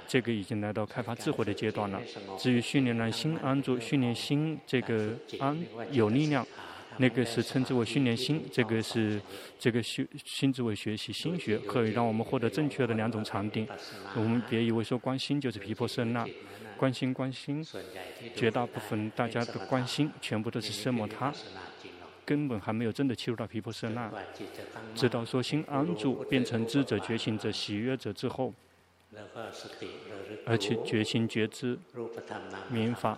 [0.08, 2.02] 这个已经来到开发智慧的阶段了。
[2.38, 5.58] 至于训练让心安住，训练心这个安
[5.92, 6.46] 有力量。
[6.98, 9.22] 那个是称之为训练心，这个是
[9.60, 13.68] 这个修心之为学习心学，可以让我们获得正确的两种禅定。
[14.16, 16.26] 我们别以为说观心就是皮婆舍那，
[16.78, 17.66] 观心关心，
[18.36, 21.34] 绝大部分大家的关心全部都是奢摩他，
[22.26, 24.12] 根本还没有真的切入到皮婆舍那。
[24.94, 28.54] 直到说心安住，变成知者、觉醒者、喜悦者之后，
[30.46, 31.78] 而且觉醒觉知
[32.70, 33.18] 明法，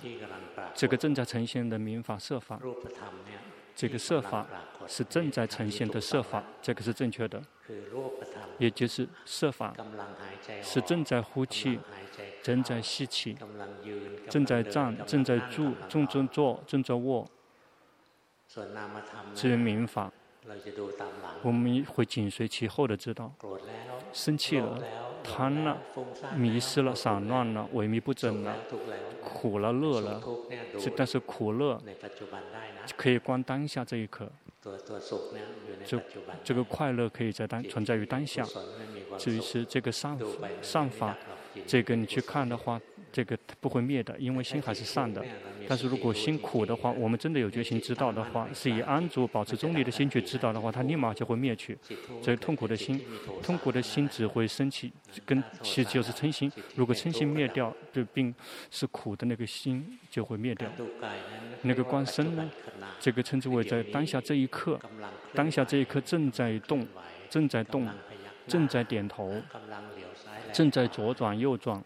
[0.75, 2.59] 这个正在呈现的明法设法。
[3.75, 4.47] 这个设法
[4.87, 7.39] 是正在呈现的设法，这个是正确的，
[8.57, 9.71] 也就是设法
[10.63, 11.79] 是正在呼气、
[12.47, 13.35] 正在吸气、
[14.29, 17.29] 正在站、正在住、正在坐、正在卧。
[19.35, 20.09] 至于民法，
[21.41, 23.33] 我们会紧随其后的知道，
[24.13, 24.81] 生气了。
[25.21, 25.77] 贪了，
[26.37, 28.55] 迷失了，散乱了，萎靡不振了，
[29.21, 30.23] 苦了，乐了，
[30.95, 31.77] 但是苦乐
[32.95, 34.31] 可以观当下这一刻，
[35.83, 36.01] 这
[36.45, 38.45] 这个快乐可以在当存在于当下。
[39.17, 40.17] 至于是这个善
[40.61, 41.17] 善法，
[41.65, 42.79] 这个你去看的话。
[43.09, 45.25] 这个不会灭的，因为心还是善的。
[45.67, 51.75] 但是如果心苦的话，我们真的有决心知道的话，是以安住、保持中立的心去知道的话，它立马就会灭去。
[52.21, 53.01] 这痛苦的心，
[53.41, 54.91] 痛苦的心只会升起，
[55.25, 56.51] 跟其实就是嗔心。
[56.75, 58.35] 如果嗔心灭掉，这病
[58.69, 60.69] 是苦的那个心就会灭掉。
[61.63, 62.47] 那个观身呢？
[62.99, 64.79] 这个称之为在当下这一刻，
[65.33, 66.85] 当下这一刻正在动，
[67.31, 67.89] 正在动，
[68.47, 69.33] 正在点头，
[70.53, 71.83] 正在左转右转。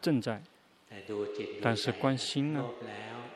[0.00, 0.40] 正在，
[1.60, 2.64] 但是观心呢？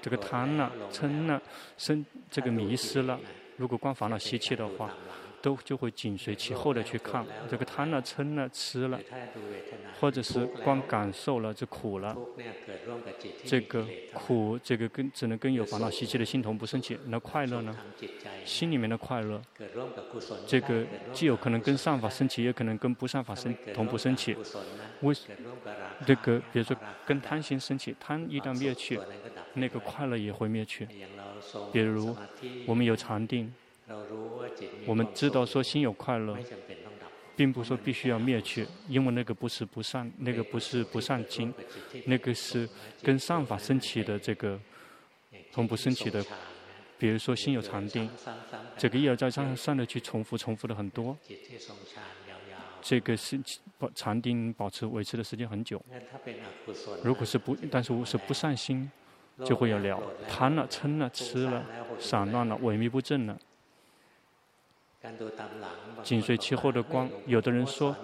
[0.03, 1.41] 这个贪了、嗔了、
[1.77, 3.19] 生这个迷失了。
[3.57, 4.91] 如果观烦恼习气的话。
[5.43, 8.99] 都就会紧随其后的去看这个贪了、嗔了、痴了，
[10.01, 12.17] 或者是光感受了就苦了。
[13.45, 16.99] 这个苦，这个跟只能跟有烦恼习气的心同不生起。
[17.07, 17.77] 那快乐呢？
[18.45, 19.41] 心里面的快乐，
[20.47, 24.37] 这个既有可能跟善法生起，也可能跟不善法生同步生起。
[25.03, 25.15] 为
[26.05, 28.99] 这个，比如说跟贪心生起，贪一旦灭去，
[29.55, 30.89] 那个快乐也会灭去。
[31.73, 32.17] 比如
[32.67, 33.53] 我们有禅定。
[34.87, 36.37] 我们知道说心有快乐，
[37.35, 41.53] 并不说必须要灭去，因为那个不是不善，那个不是不善心，
[42.07, 42.69] 那个是
[43.03, 44.59] 跟善法升起的这个
[45.53, 46.25] 同不升起的。
[46.99, 48.09] 比如说心有禅定，
[48.79, 51.15] 这个一而再、再而三的去重复、重复的很多，
[52.81, 53.39] 这个是
[53.77, 55.79] 保禅定保持维持的时间很久。
[57.03, 58.91] 如果是不，但是我是不善心，
[59.45, 61.63] 就会有了贪了、嗔了、痴了、
[61.99, 63.39] 散乱了、萎靡不振了。
[66.03, 67.95] 紧随其后的光，有的人说，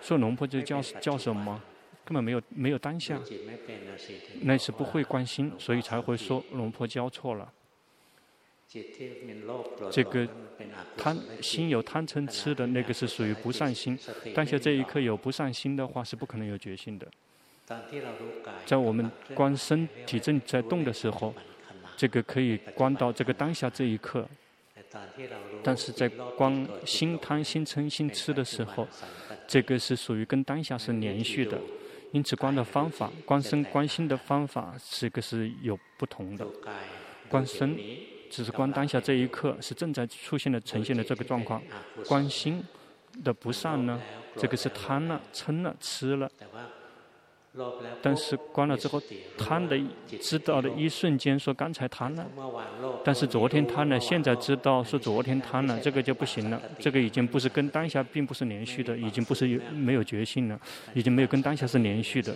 [0.00, 1.60] 说龙婆就叫叫什么？
[2.04, 3.20] 根本没有没有当下，
[4.42, 7.52] 那是不会关心，所以才会说龙婆教错了。
[9.90, 10.28] 这个
[10.96, 13.98] 贪心有贪嗔痴的那个是属于不善心，
[14.34, 17.08] 当下这一刻有不善心的话是不可能有决心的。
[18.64, 21.34] 在我们观身体正在动的时候，
[21.96, 24.28] 这个可以观到这个当下这一刻。
[25.62, 28.86] 但是在观心贪、心嗔、心痴的时候，
[29.46, 31.58] 这个是属于跟当下是连续的，
[32.12, 36.46] 因此观的方法、观身、观心的方法，这个是有不同的。
[37.28, 37.76] 观身
[38.30, 41.62] 只是观当下这一刻是正在出现的、呈现的这个状况。
[42.06, 42.62] 观心
[43.24, 44.00] 的不善呢，
[44.36, 46.30] 这个是贪了、嗔了、痴了。
[48.02, 49.00] 但是关了之后，
[49.38, 49.78] 贪的
[50.20, 52.26] 知道的一瞬间说刚才贪了，
[53.04, 56.60] 但是昨天贪了，现在知道说昨天贪了，这个就不行了。
[56.78, 60.60] 这个已经不是跟当下并不是连续的，已经不是有没有决心了，
[60.94, 62.34] 已经没有跟当下是连续的。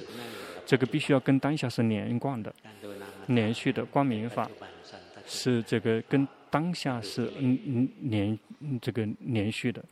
[0.64, 2.52] 这个必须要跟当下是连贯的，
[3.26, 4.48] 连续的光明法
[5.26, 8.38] 是这个跟当下是嗯嗯连
[8.80, 9.84] 这个连续的。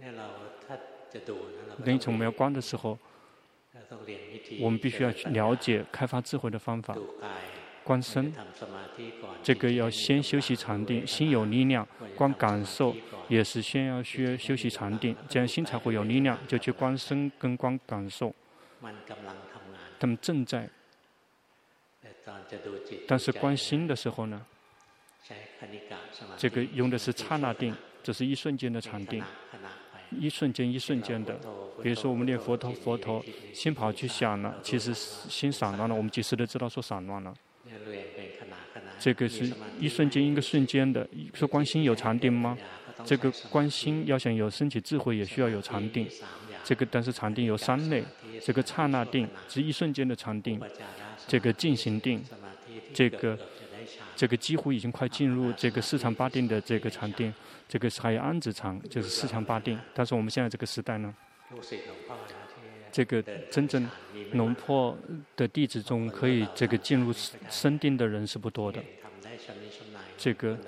[1.85, 2.99] 因此我们要关的时候。
[4.61, 6.97] 我们必须要去了解开发智慧的方法，
[7.85, 8.33] 观身，
[9.43, 11.85] 这个要先修习禅定，心有力量；
[12.15, 12.95] 观感受
[13.29, 16.39] 也是先要学修习禅定，这样心才会有力量。
[16.47, 18.35] 就去观身跟观感受，
[19.99, 20.69] 他们正在。
[23.07, 24.45] 但是观心的时候呢，
[26.37, 29.25] 这个用的是刹那定，这是一瞬间的禅定。
[30.11, 31.39] 一瞬间一瞬间的。
[31.83, 37.35] 比如说我们念佛陀佛陀，心跑去想了，其实心散乱了，我们及时的知道说散乱了。
[38.99, 41.09] 这个是一瞬间一个瞬间的。
[41.35, 42.59] 说观心有禅定吗？
[43.05, 46.07] 这个观心要想有升起智慧，也需要有禅定。
[46.65, 48.03] 这个但是禅定有三类，
[48.43, 50.61] 这个刹那定是一瞬间的禅定，
[51.29, 52.23] 这个进行定，
[52.93, 53.39] 这个
[54.19, 57.33] 这个几乎已经快进入这个四禅八定的这个禅定，
[57.69, 59.79] 这个是还有安止禅，就是四禅八定。
[59.95, 61.15] 但是我们现在这个时代呢，
[62.91, 63.89] 这个真正
[64.33, 64.99] 龙破
[65.37, 67.15] 的弟子中可以这个进入
[67.49, 68.83] 深定的人是不多的。
[70.17, 70.59] 这个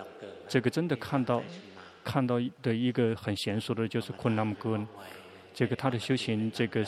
[0.46, 1.42] 这个真的看到
[2.05, 4.86] 看到的一个很娴熟的，就是昆南姆戈恩。
[5.53, 6.86] 这个他的修行，这个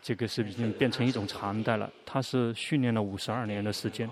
[0.00, 1.90] 这个是已经变成一种常态了。
[2.06, 4.08] 他是训练了五十二年的时间，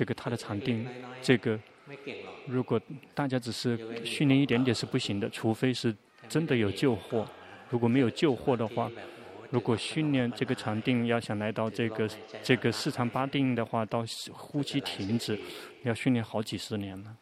[0.00, 0.88] 这个他的禅定，
[1.20, 1.60] 这个
[2.46, 2.80] 如果
[3.12, 5.94] 大家只是训练一点点是不行的，除非是
[6.26, 7.28] 真的有救货。
[7.68, 8.90] 如果没有救货的话，
[9.50, 12.08] 如果训练这个禅定要想来到这个
[12.42, 15.38] 这个四禅八定的话，到呼吸停止，
[15.82, 17.14] 要训练好几十年了。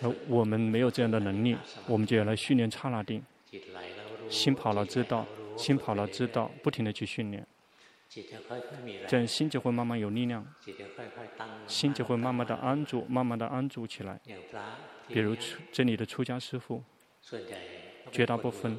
[0.00, 1.54] 而我们没有这样的能力，
[1.86, 3.22] 我们就要来训练刹那定。
[4.30, 7.46] 心跑了知道，心跑了知道，不停的去训练，
[9.08, 10.46] 这样心就会慢慢有力量，
[11.66, 14.20] 心就会慢慢的安住，慢慢的安住起来。
[15.08, 16.82] 比如出这里的出家师傅，
[18.12, 18.78] 绝大部分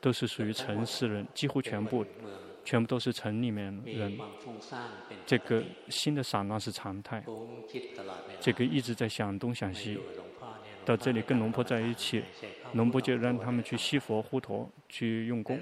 [0.00, 2.04] 都是属于城市人，几乎全部。
[2.66, 4.18] 全部都是城里面人，
[5.24, 7.24] 这个心的散乱是常态，
[8.40, 9.96] 这个一直在想东想西，
[10.84, 12.24] 到这里跟龙婆在一起，
[12.72, 15.60] 龙婆就让他们去西佛护陀去用功。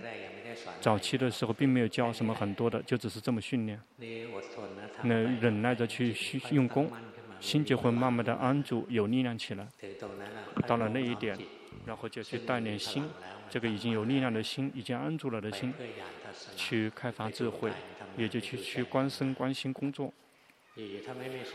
[0.81, 3.81] 早期的时候并没有教什么很多的，就只是这么训练。
[5.03, 6.15] 那忍耐着去
[6.51, 6.91] 用功，
[7.41, 9.67] 心就会慢慢的安住，有力量起来。
[10.67, 11.39] 到了那一点，
[11.85, 13.05] 然后就去锻炼心，
[13.51, 15.73] 这个已经有力量的心，已经安住了的心。
[16.57, 17.71] 去开发智慧，
[18.17, 20.13] 也就去去观身观心工作。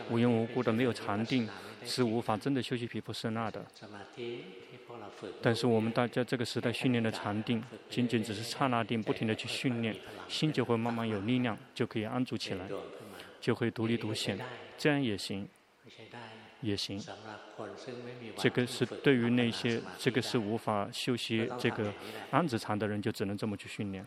[0.10, 1.50] 无缘无故的没有禅定，
[1.84, 3.66] 是无法真的修习皮婆舍那的。
[5.42, 9.96] 但是我们大家这个时代训练的禅定，仅仅只是刹那定，不停的去训练，
[10.28, 12.70] 心就会慢慢有力量，就可以安住起来，
[13.42, 14.40] 就会独立独显，
[14.78, 15.48] 这样也行，
[16.62, 17.02] 也行。
[18.38, 21.94] 这个是对于那些这个是无法修习这个
[22.32, 24.06] 安止禅的人，就只能这么去训练。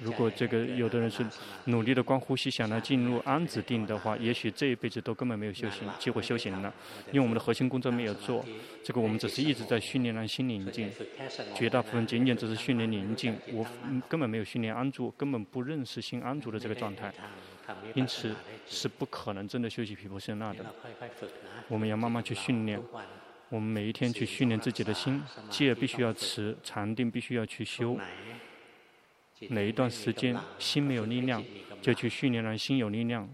[0.00, 1.24] 如果这个有的人是
[1.66, 6.72] 努力的光呼吸，想来进入安止定的话，也许这一辈子都根本没有修行机会修行了，
[7.08, 8.44] 因为我们的核心工作没有做。
[8.82, 10.90] 这个我们只是一直在训练让心宁静，
[11.54, 13.66] 绝大部分仅仅只是训练宁静，我
[14.08, 17.12] 根本没有训练安住，根本不认识心安住的这个状态，
[17.94, 18.34] 因此
[18.66, 20.64] 是不可能真的休息毗婆舍那的。
[21.68, 22.80] 我们要慢慢去训练。
[23.50, 27.98] 我们每一天去训练自己的心，戒必须要持，禅定必须要去修。
[29.48, 31.42] 哪一段时间心没有力量，
[31.80, 33.26] 就去训练让心有力量；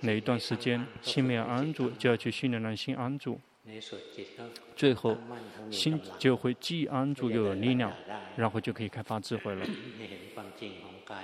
[0.00, 3.40] 哪一段时间心没有安住，就要去训练让心安住。
[4.76, 5.16] 最后，
[5.70, 7.92] 心就会既安住又有力量，
[8.36, 9.66] 然后就可以开发智慧了，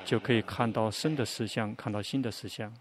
[0.05, 2.75] 就可以看到身的实相，看到心的实相。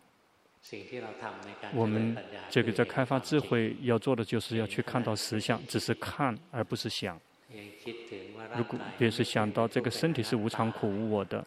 [1.74, 2.18] 我们
[2.50, 7.20] 这个在开发智慧要做的，就是要去看到实相，只是看而不是想。
[8.56, 11.46] 如果别是想到这个身体是无常苦无我的，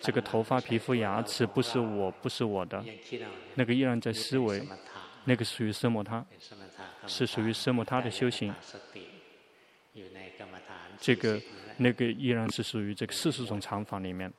[0.00, 2.84] 这个头发皮肤牙齿不是我，不是我的，
[3.54, 4.62] 那个依然在思维，
[5.24, 6.24] 那个属于奢摩他，
[7.06, 8.54] 是属于奢摩他的修行。
[10.98, 11.40] 这个
[11.76, 14.32] 那个依然是属于这个四十种常法里面。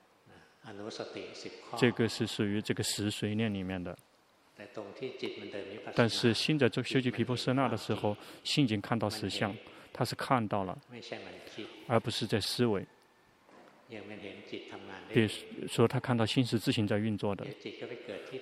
[1.77, 3.95] 这个是属于这个十随念里面的，
[5.93, 9.55] 但是心在做修习毗婆舍那的时候，心已经看到实相，
[9.97, 10.77] 他是看到了，
[11.87, 12.85] 而不是在思维。
[15.07, 15.29] 比如
[15.67, 17.45] 说，他看到心是自行在运作的，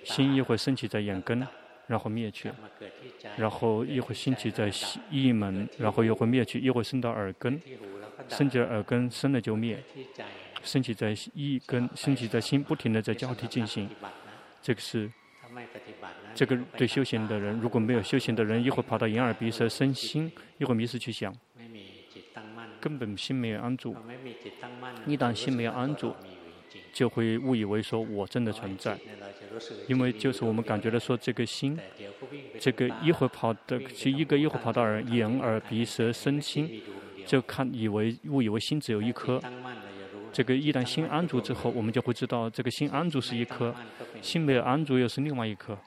[0.04, 1.46] 心一会升起在眼根，
[1.86, 2.52] 然后灭去，
[3.38, 4.72] 然后一会升起在
[5.12, 7.62] 意门，然后又会灭去，一会升到耳根，
[8.30, 9.78] 升起耳根升了就灭。
[10.64, 13.88] 升起在意根，升起在心，不停的在交替进行。
[14.62, 15.12] 这个是，
[16.36, 21.34] 这个对修行的人，如果没有修行的人，一会跑到眼耳鼻舌身心，一会迷失去想，
[22.80, 23.96] 根本心没有安住。
[25.06, 26.16] 一旦心没有安住，
[26.92, 28.98] 就会误以为说我真的存在，
[29.88, 31.78] 因为就是我们感觉到说这个心，
[32.60, 36.82] 这个一会跑的，其一个一会跑到耳眼耳鼻舌身心，
[37.26, 39.42] 就看以为误以为心只有一颗。
[40.34, 43.74] 这个一旦心安住之后，我们就会知道这个心安住是一颗，
[44.20, 45.78] 心没有安住又是另外一颗。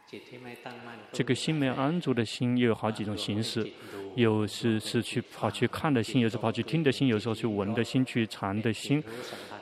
[1.12, 3.68] 这个心没有安住的心又有好几种形式，
[4.14, 9.03] 有时是去跑去看的心，有时跑去听的心，有时候去闻的心，去尝的心，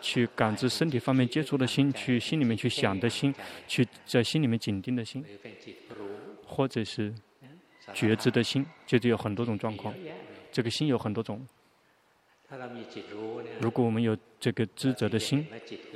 [0.02, 3.34] 去感知身体方面接触的心，去心里面去想的心，
[3.66, 5.24] 去在心里面紧盯的心，
[6.44, 7.14] 或者是
[7.94, 9.94] 觉知的心，就是有很多种状况。
[10.52, 11.44] 这个心有很多种。
[13.60, 15.46] 如果我们有这个知者的心，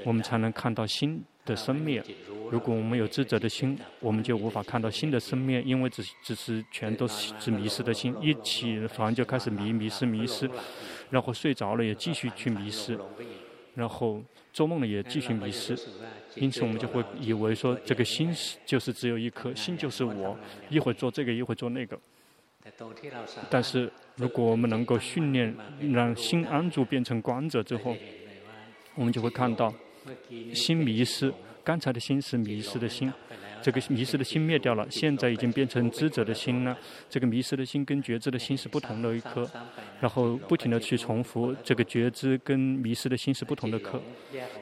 [0.04, 2.02] 我们才能看到心的生灭。
[2.50, 8.14] 如果我们有知者的心，我们就无法看到心的生灭，因为只只是全都是只迷失的心。
[8.20, 10.48] 一起床就开始迷迷失迷失，
[11.10, 12.98] 然后睡着了也继续去迷失，
[13.74, 15.78] 然后做梦了也继续迷失。
[16.36, 20.36] 因此我们就会以为说这个心是就是只有一颗，心就是我，
[20.70, 21.98] 一会儿做这个，一会儿做那个。
[23.50, 25.54] 但是，如果我们能够训练
[25.92, 27.96] 让心安住变成观者之后，
[28.96, 29.72] 我们就会看到
[30.52, 31.32] 心迷失。
[31.62, 33.12] 刚才的心是迷失的心，
[33.60, 36.74] 这个迷失的心灭掉了，现在已经变成知者的心了。
[37.10, 39.46] 这个迷失的心跟觉知的心是不同的一颗，
[40.00, 44.02] 然后不停地去重复，这个觉知跟迷失的心是不同的颗。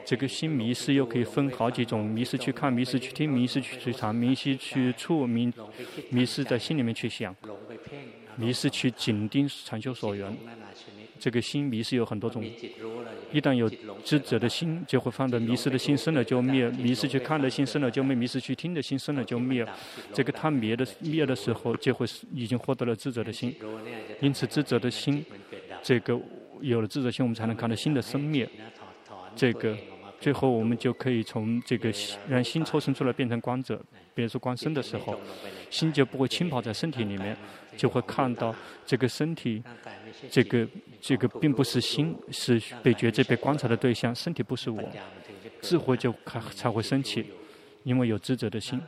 [0.05, 5.49] 这个心迷失又可以分好几种：迷失去看，迷失去听，迷失去尝，迷失去触，迷
[6.09, 7.33] 迷失在心里面去想。
[8.37, 10.31] 迷失去紧盯禅修所缘，
[11.19, 12.43] 这个心迷失有很多种。
[13.31, 13.69] 一旦有
[14.03, 19.67] 知者的心，就会放在迷失的心生了就灭；迷失去看的心生了就灭；迷失去听的心生了就灭。
[20.13, 23.53] 这个它灭的灭的时候，就会已经获得了智者的心。
[24.21, 25.25] 因此，智者的心，
[25.81, 26.19] 这个
[26.61, 28.47] 有了智者心，我们才能看到心的生灭。
[29.35, 29.75] 这个
[30.19, 31.91] 最后我们就可以从这个
[32.27, 33.81] 让心抽身出来变成观者。
[34.15, 35.19] 比如说观身的时候，
[35.69, 37.37] 心就不会浸泡在身体里面，
[37.77, 38.53] 就会看到
[38.85, 39.63] 这个身体，
[40.29, 40.67] 这个
[40.99, 44.13] 这个并不是心，是被觉知、被观察的对象。
[44.13, 44.83] 身体不是我，
[45.61, 47.31] 智慧就才才会升起，
[47.83, 48.81] 因为有智者的心，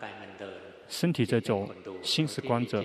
[0.88, 1.70] 身体在走，
[2.02, 2.84] 心是观者。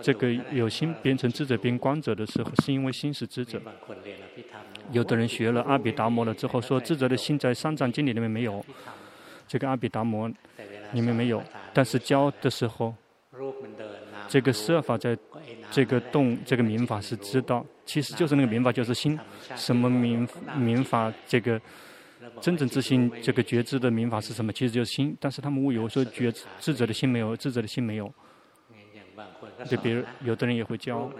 [0.00, 3.60] 这个有心变成智者变观者的时候，是因为心是智者。
[4.92, 8.64] 有的人学了阿毗达摩了之后，说智者的心在三藏经里面没有，
[9.48, 10.30] 这个阿毗达摩。
[10.92, 11.42] 里面没有，
[11.74, 12.94] 但是教的时候，
[14.28, 15.16] 这个设法在
[15.70, 19.18] 这个动这个明法是知道，其实就是那个明法就是心，
[19.54, 21.60] 什么明明法这个
[22.40, 24.52] 真正自信这个觉知的明法是什么？
[24.52, 28.12] 其实就是心，但是他们误以为说觉知者的心没有，智者的心没有。
[29.64, 31.10] 就比如有的人也会教，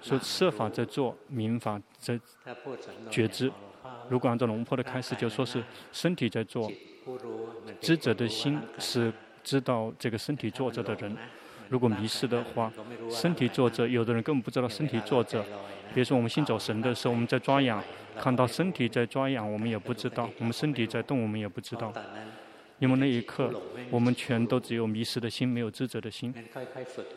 [0.00, 2.18] 说设法在做明法在
[3.10, 3.52] 觉知，
[4.08, 6.70] 如果按照龙婆的开始，就说是身体在做。
[7.80, 11.14] 知者的心是知道这个身体坐着的人。
[11.74, 12.72] 如果迷失的话，
[13.10, 15.42] 身体坐着，有的人根本不知道身体坐着。
[15.92, 17.82] 比如说我们心走神的时候，我们在抓痒，
[18.16, 21.92] 看到身体在抓痒，我们也不知道；我们身体在动，我们也不知道。
[22.78, 23.52] 因为那一刻，
[23.90, 26.32] 我们全都只有迷失的心，没有知者的心。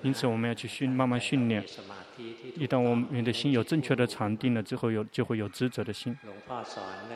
[0.02, 1.64] 因此，我们要去训，慢慢训练。
[2.56, 6.18] 一旦我们的心有正确的禅定了之后，有就会有知者的心。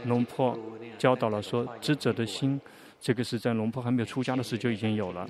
[0.05, 0.55] 龙婆
[0.99, 2.61] 教导了说，知者的心，
[2.99, 5.27] 这个是在龙婆还没有出家的时候就已经有了。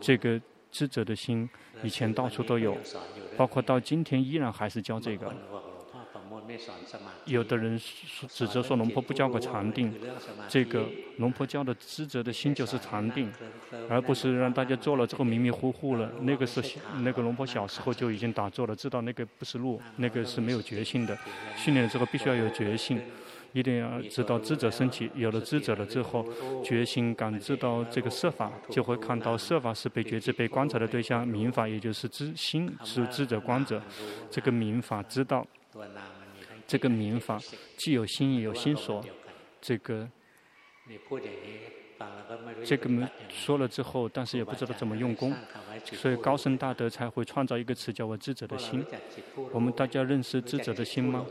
[0.00, 0.40] 这个
[0.70, 1.48] 知者的心，
[1.82, 2.76] 以前到处都有，
[3.36, 5.32] 包括到今天依然还是教这个。
[7.26, 7.78] 有的人
[8.28, 9.92] 指责说龙婆不教个禅定，
[10.48, 10.84] 这个
[11.18, 13.30] 龙婆教的知者的心就是禅定，
[13.88, 16.10] 而不是让大家做了之后迷迷糊糊了。
[16.22, 16.62] 那个是
[17.00, 21.16] 那个龙婆小时候就已经打坐了，知道那个不是路，那个是没有觉性的。
[21.56, 23.00] 训练之后必须要有觉性，
[23.52, 26.24] 一定要知道智者升起，有了智者了之后，
[26.62, 33.82] 觉性感知到这个色法，就会看到色法是被觉知、被观察的对象，明法也就是知心是智者观者，
[34.30, 35.46] 这个明法知道。
[36.66, 37.36] 这个明法
[37.76, 39.04] 既有心也有心所，
[39.60, 40.08] 这个
[42.64, 45.34] 这个没说了之后，但是也不知道怎么用功，
[45.84, 48.84] 所以高僧大德才会创造一个词叫“我智者的心”。
[49.52, 51.26] 我们大家认识智者的心吗？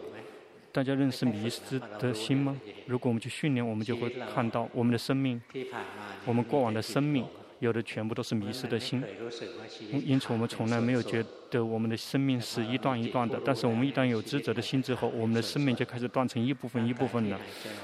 [0.71, 2.55] 大家认识迷失的心吗？
[2.85, 5.41] 如果我们去训练，我们就会看到我们的生命，
[6.25, 7.25] 我们过往的生命。
[7.59, 9.03] 有的全部都是迷失的心，
[9.91, 13.37] 因此我们从来没有觉得我们的生命是一段一段的。
[13.43, 17.37] 但是我们一旦有知者的心之后，我们的生命就开始断成一部分一部分了。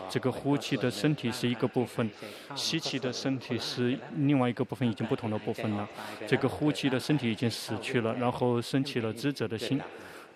[0.10, 2.10] 这个呼气的身体是一个部分，
[2.56, 5.86] 吸气的身体是另外一个部分，已经不同的部分了。
[6.26, 9.82] 这个呼气的身体已经死去了，然后升起了知者的心，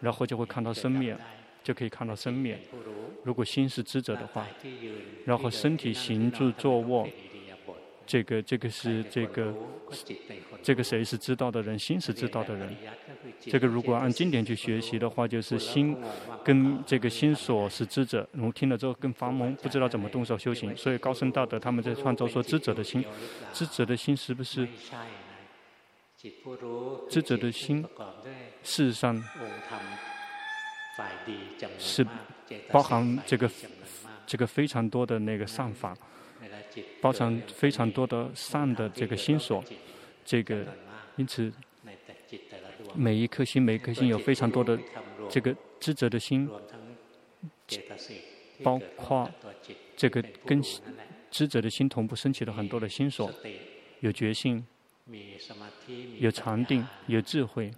[0.01, 1.15] 然后就会看到生命，
[1.63, 2.59] 就可以看到生灭。
[3.23, 4.47] 如果心是知者的话，
[5.25, 7.07] 然后身体行住坐卧。
[8.05, 9.53] 这个这个是这个
[10.63, 11.77] 这个谁是知道的人？
[11.77, 12.75] 心是知道的人。
[13.39, 15.95] 这个如果按经典去学习的话，就是心
[16.43, 18.27] 跟这个心所是知者。
[18.31, 20.75] 我们听了之后更发懵，不知道怎么动手修行。
[20.75, 23.05] 所以高僧大德他们在创造说知者的心，
[23.53, 24.67] 知者的心是不是？
[27.07, 27.85] 知者的心，
[28.63, 29.23] 事实上
[31.77, 32.05] 是
[32.71, 33.49] 包含这个
[34.25, 35.97] 这个非常多的那个善法。
[37.01, 39.61] 包含非常多的善的这个心所，
[40.23, 40.65] 这个
[41.17, 41.51] 因此
[42.95, 44.79] 每一颗心每一颗心有非常多的
[45.29, 46.47] 这个知者的心，
[48.63, 49.29] 包括
[49.97, 50.61] 这个跟
[51.31, 53.29] 知者的心同步升起了很多的心所，
[53.99, 54.65] 有决心，
[56.19, 57.71] 有禅定，有智慧，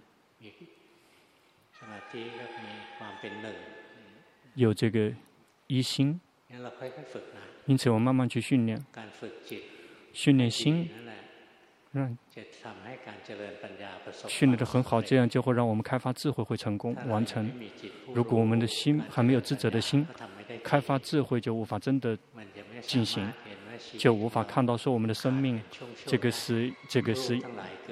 [4.54, 5.12] 有这个
[5.66, 6.20] 一心。
[7.66, 8.84] 因此，我慢慢去训练，
[10.12, 10.90] 训练心，
[11.92, 12.18] 让
[14.28, 17.50] 训练的很好，这样就会让我们开发智慧会成功完成。
[18.12, 20.06] 如果我们的心还没有自责的心，
[20.62, 22.18] 开发智慧就无法真的
[22.82, 23.32] 进行，
[23.98, 25.60] 就无法看到说我们的生命，
[26.06, 27.38] 这个是这个是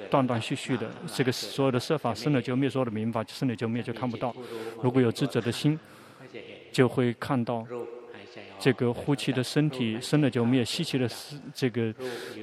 [0.09, 4.35] 断断续续的，这个所有的设法生了就灭，所有的名法生了就灭，就看不到。
[4.81, 5.79] 如果有智者的心，
[6.71, 7.65] 就会看到。
[8.57, 11.09] 这个呼气的身体生了就灭，吸气的
[11.53, 11.93] 这个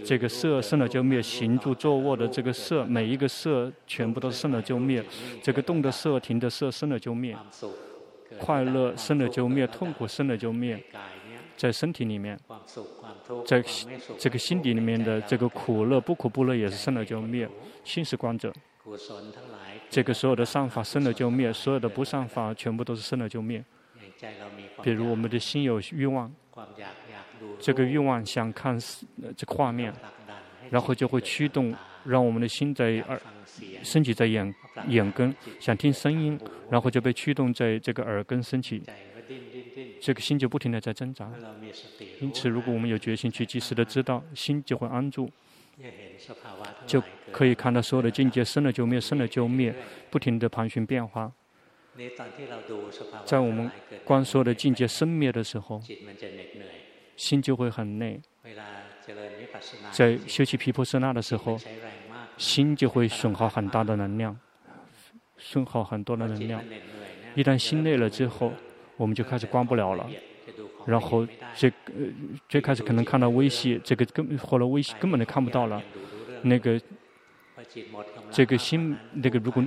[0.05, 5.03] 这个色生了就灭，行住坐卧的这个色，每一个色全部都生了就灭，
[5.41, 7.36] 这个动的色、停的色生了就灭，
[8.39, 10.82] 快乐生了就灭，痛苦生了就灭，
[11.59, 12.39] 在身体里面，
[13.45, 13.63] 在
[14.17, 17.49] 这个心底里面的这个苦乐不苦不乐也是生了就灭，
[17.83, 18.53] 心是观者，
[19.91, 23.63] 这个所有的善法生了就灭，所有的不善法全部都是生了就灭。
[24.83, 26.33] 比如我们的心有欲望，
[27.59, 28.79] 这个欲望想看
[29.37, 29.93] 这个画面，
[30.71, 33.21] 然后就会驱动，让我们的心在耳，
[33.83, 34.55] 升起在眼
[34.87, 36.39] 眼根，想听声音，
[36.71, 38.81] 然后就被驱动在这个耳根升起，
[40.01, 41.31] 这个心就不停的在挣扎。
[42.21, 45.31] 因此，如果我们有决心去及时的知道，心就会安住，
[46.87, 49.75] 就可以看到所有的境界生了就灭，生了就灭，
[50.11, 51.33] 不停的盘旋变化。
[53.25, 53.71] 在我们
[54.05, 55.83] 观所有的境界生灭的时候，
[57.17, 58.21] 心就会很累。
[59.91, 61.59] 在修习皮婆舍那的时候，
[62.37, 64.39] 心就会损耗很大的能量，
[65.37, 66.63] 损耗很多的能量。
[67.35, 68.53] 一旦心累了之后，
[68.99, 70.07] 我们就开始关不了了。
[70.85, 71.27] 然后
[71.57, 71.73] 这
[72.51, 75.83] 最开始可能看到微细，这个根后来微细根本就看不到了，
[76.43, 76.79] 那个。
[78.31, 79.63] 这个心，那个如果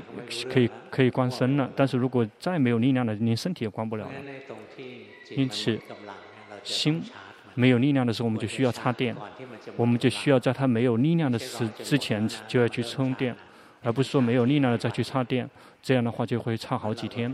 [0.50, 4.12] 可以可以关身了，但是如果再没有力量了，连身体也关不了了。
[5.36, 5.78] 因此，
[6.64, 7.04] 心
[7.54, 9.16] 没有力量的时候，我们就需要插电，
[9.76, 13.36] 我们就需要在它没有力量的时之前就要去充电，
[13.82, 15.50] 而不是说没有力量了再去插电，
[15.82, 17.34] 这样的话就会差好几天。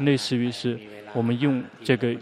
[0.00, 0.78] 类似于是
[1.12, 2.16] 我们用这个。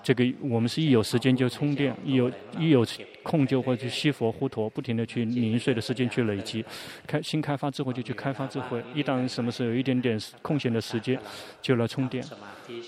[0.00, 2.86] 这个我们是一有时间就充电，一有一有
[3.22, 6.64] 空就会去吸佛呼陀，不停的去零碎的时间去累积，
[7.06, 8.82] 开新开发智慧就去开发智慧。
[8.94, 11.20] 一旦什么时候有一点点空闲的时间，
[11.60, 12.24] 就来充电，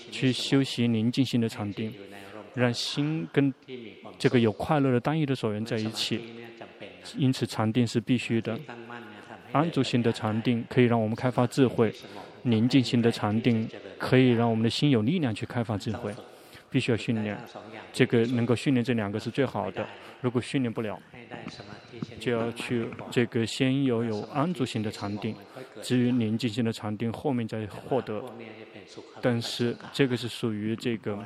[0.09, 1.93] 去修习宁静心的禅定，
[2.55, 3.53] 让心跟
[4.17, 6.21] 这个有快乐的单一的所缘在一起。
[7.17, 8.57] 因此禅定是必须的，
[9.51, 11.93] 安住心的禅定可以让我们开发智慧，
[12.43, 16.13] 宁静心的禅定可以让我们的心有力量去开发智慧。
[16.69, 17.37] 必须要训练，
[17.91, 19.85] 这个能够训练这两个是最好的。
[20.21, 20.97] 如果训练不了，
[22.17, 25.35] 就要去这个先有有安住性的禅定，
[25.81, 28.23] 至于宁静性的禅定后面再获得。
[29.19, 31.19] 但是这个是属于这个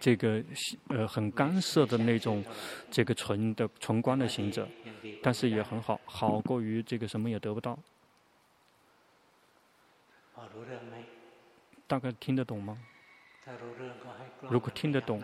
[0.00, 0.42] 这个
[0.88, 2.44] 呃很干涩的那种
[2.90, 4.68] 这个纯的纯观的行者，
[5.22, 7.78] 但是也很好，好过于这个什么也得不到。
[11.86, 12.78] 大概听得懂吗？
[14.48, 15.22] 如果听得懂，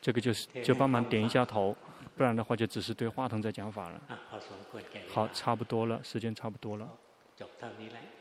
[0.00, 1.76] 这个就是就帮忙点一下头，
[2.16, 4.00] 不然的话就只是对话筒在讲法了。
[5.08, 6.88] 好，差不多了，时间差不多了，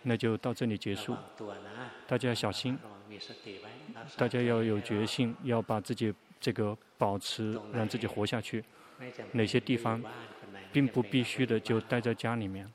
[0.02, 1.16] 那就到这里结束。
[2.06, 2.78] 大家要小心，
[4.18, 8.64] 大家要有决心，要把自己这个保持，让自己活下去。
[9.32, 10.02] 哪些地方
[10.72, 12.72] 并不必须的，就待在家里面。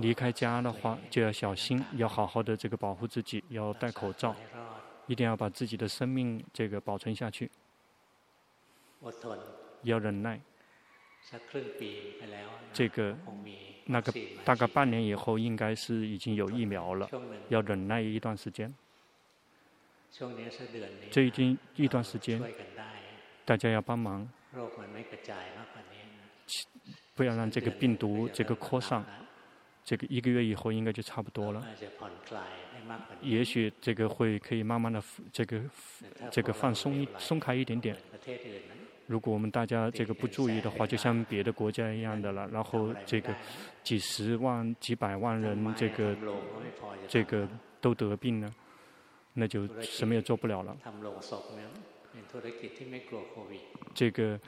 [0.00, 4.34] 离开家的话，就要小心，要好好的这个保护自己，要戴口罩，
[5.06, 7.50] 一定要把自己的生命这个保存下去，
[9.82, 10.40] 要忍耐。
[12.72, 13.16] 这个
[13.86, 14.12] 那个
[14.44, 17.08] 大概半年以后，应该是已经有疫苗了，
[17.48, 18.74] 要忍耐一段时间。
[21.10, 22.40] 这已经一段时间，
[23.44, 24.28] 大家要帮忙。
[27.14, 29.04] 不要让这个病毒这个扩散。
[29.84, 31.62] 这个一个月以后应该就差不多了。
[33.20, 35.60] 也许这个会可以慢慢的这个
[36.30, 37.94] 这个放松一松开一点点。
[39.06, 42.48] 如果我们大家这个不注意的话，就像别的国家一样的了。
[42.48, 43.34] 然后这个
[43.82, 46.16] 几十万、几百万人这个
[47.06, 47.46] 这个
[47.82, 48.50] 都得病了，
[49.34, 50.76] 那就什么也做不了了。
[53.94, 54.40] 这个。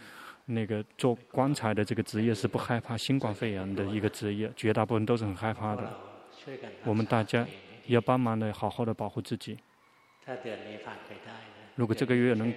[0.48, 5.92] 那个做棺材的这个职业是不害怕新冠肺炎的一个职业，绝大部分都是很害怕的。
[6.84, 7.44] 我们大家
[7.86, 9.58] 要帮忙的，好好的保护自己。
[11.74, 12.54] 如果这个月能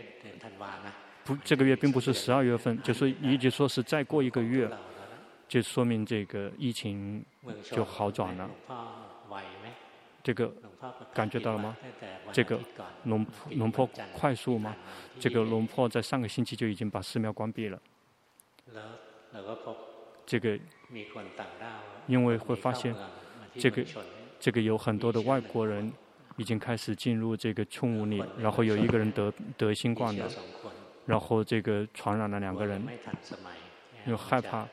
[1.26, 4.70] 不，这个月并不是十二月份，就是也就说是再过一个月，
[5.48, 7.26] 就说明这个疫情
[7.64, 8.48] 就好转了。
[10.22, 10.52] 这个
[11.14, 11.78] 感觉到了吗？
[12.32, 12.60] 这个
[13.06, 14.76] 龙龙坡快速吗？
[15.20, 17.80] 这个龙坡在上个星期就已经把寺庙关闭了。
[20.26, 20.60] 这个
[22.08, 22.94] 因为会发现，
[23.58, 23.84] 这个
[24.40, 25.92] 这个有很多的外国人
[26.38, 30.30] 已经开始进入这个村屋里，然后有一个人得得新冠了，
[31.06, 32.86] 然后这个传染了两个人，
[34.06, 34.68] 又害怕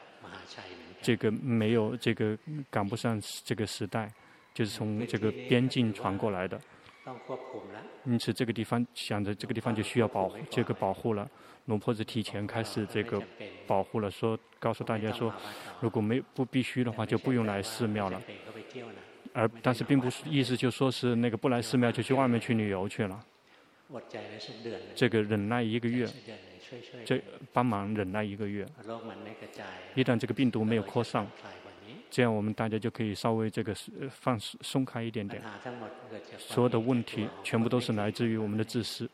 [1.01, 2.37] 这个没有这个
[2.71, 4.13] 赶不上这个时代。
[4.57, 6.59] 就是从这个边境传过来的，
[8.07, 11.29] 因此这个地方想着这个地方就需要保护，这个保护了。
[11.67, 13.23] 龙婆子提前开始这个
[13.67, 15.31] 保护了，说告诉大家说，
[15.79, 18.19] 如果没不必须的话，就不用来寺庙了。
[19.35, 23.23] 而但是并不是意思就说是那个不来寺庙就去外面去旅游去了。
[24.95, 26.09] 这个忍耐一个月，
[27.05, 28.67] 这帮忙忍耐一个月，
[29.95, 31.27] 一旦这个病毒没有扩散。
[32.09, 33.75] 这样我们大家就可以稍微这个
[34.11, 35.43] 放松开一点点。
[36.39, 39.11] 所有的问题全部都是来自于我们的自私，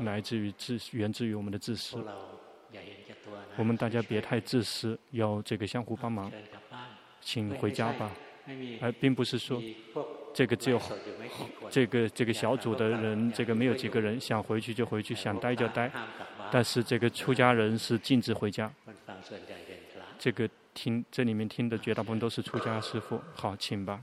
[0.00, 2.02] 来自于自源自于我们的自私。
[3.56, 6.32] 我们大家别太自私，要这个相互帮忙。
[7.20, 8.10] 请回家吧，
[8.80, 9.62] 而并不是说
[10.32, 10.80] 这个只有
[11.68, 15.92] 这个这个小组的人，这个没有几个人想回去就回去，想待就待。
[16.50, 18.72] 但是这个出家人是禁止回家。
[20.18, 20.48] 这个。
[20.82, 24.00] 听这里面听的绝大部分都是出家师傅，好，请吧。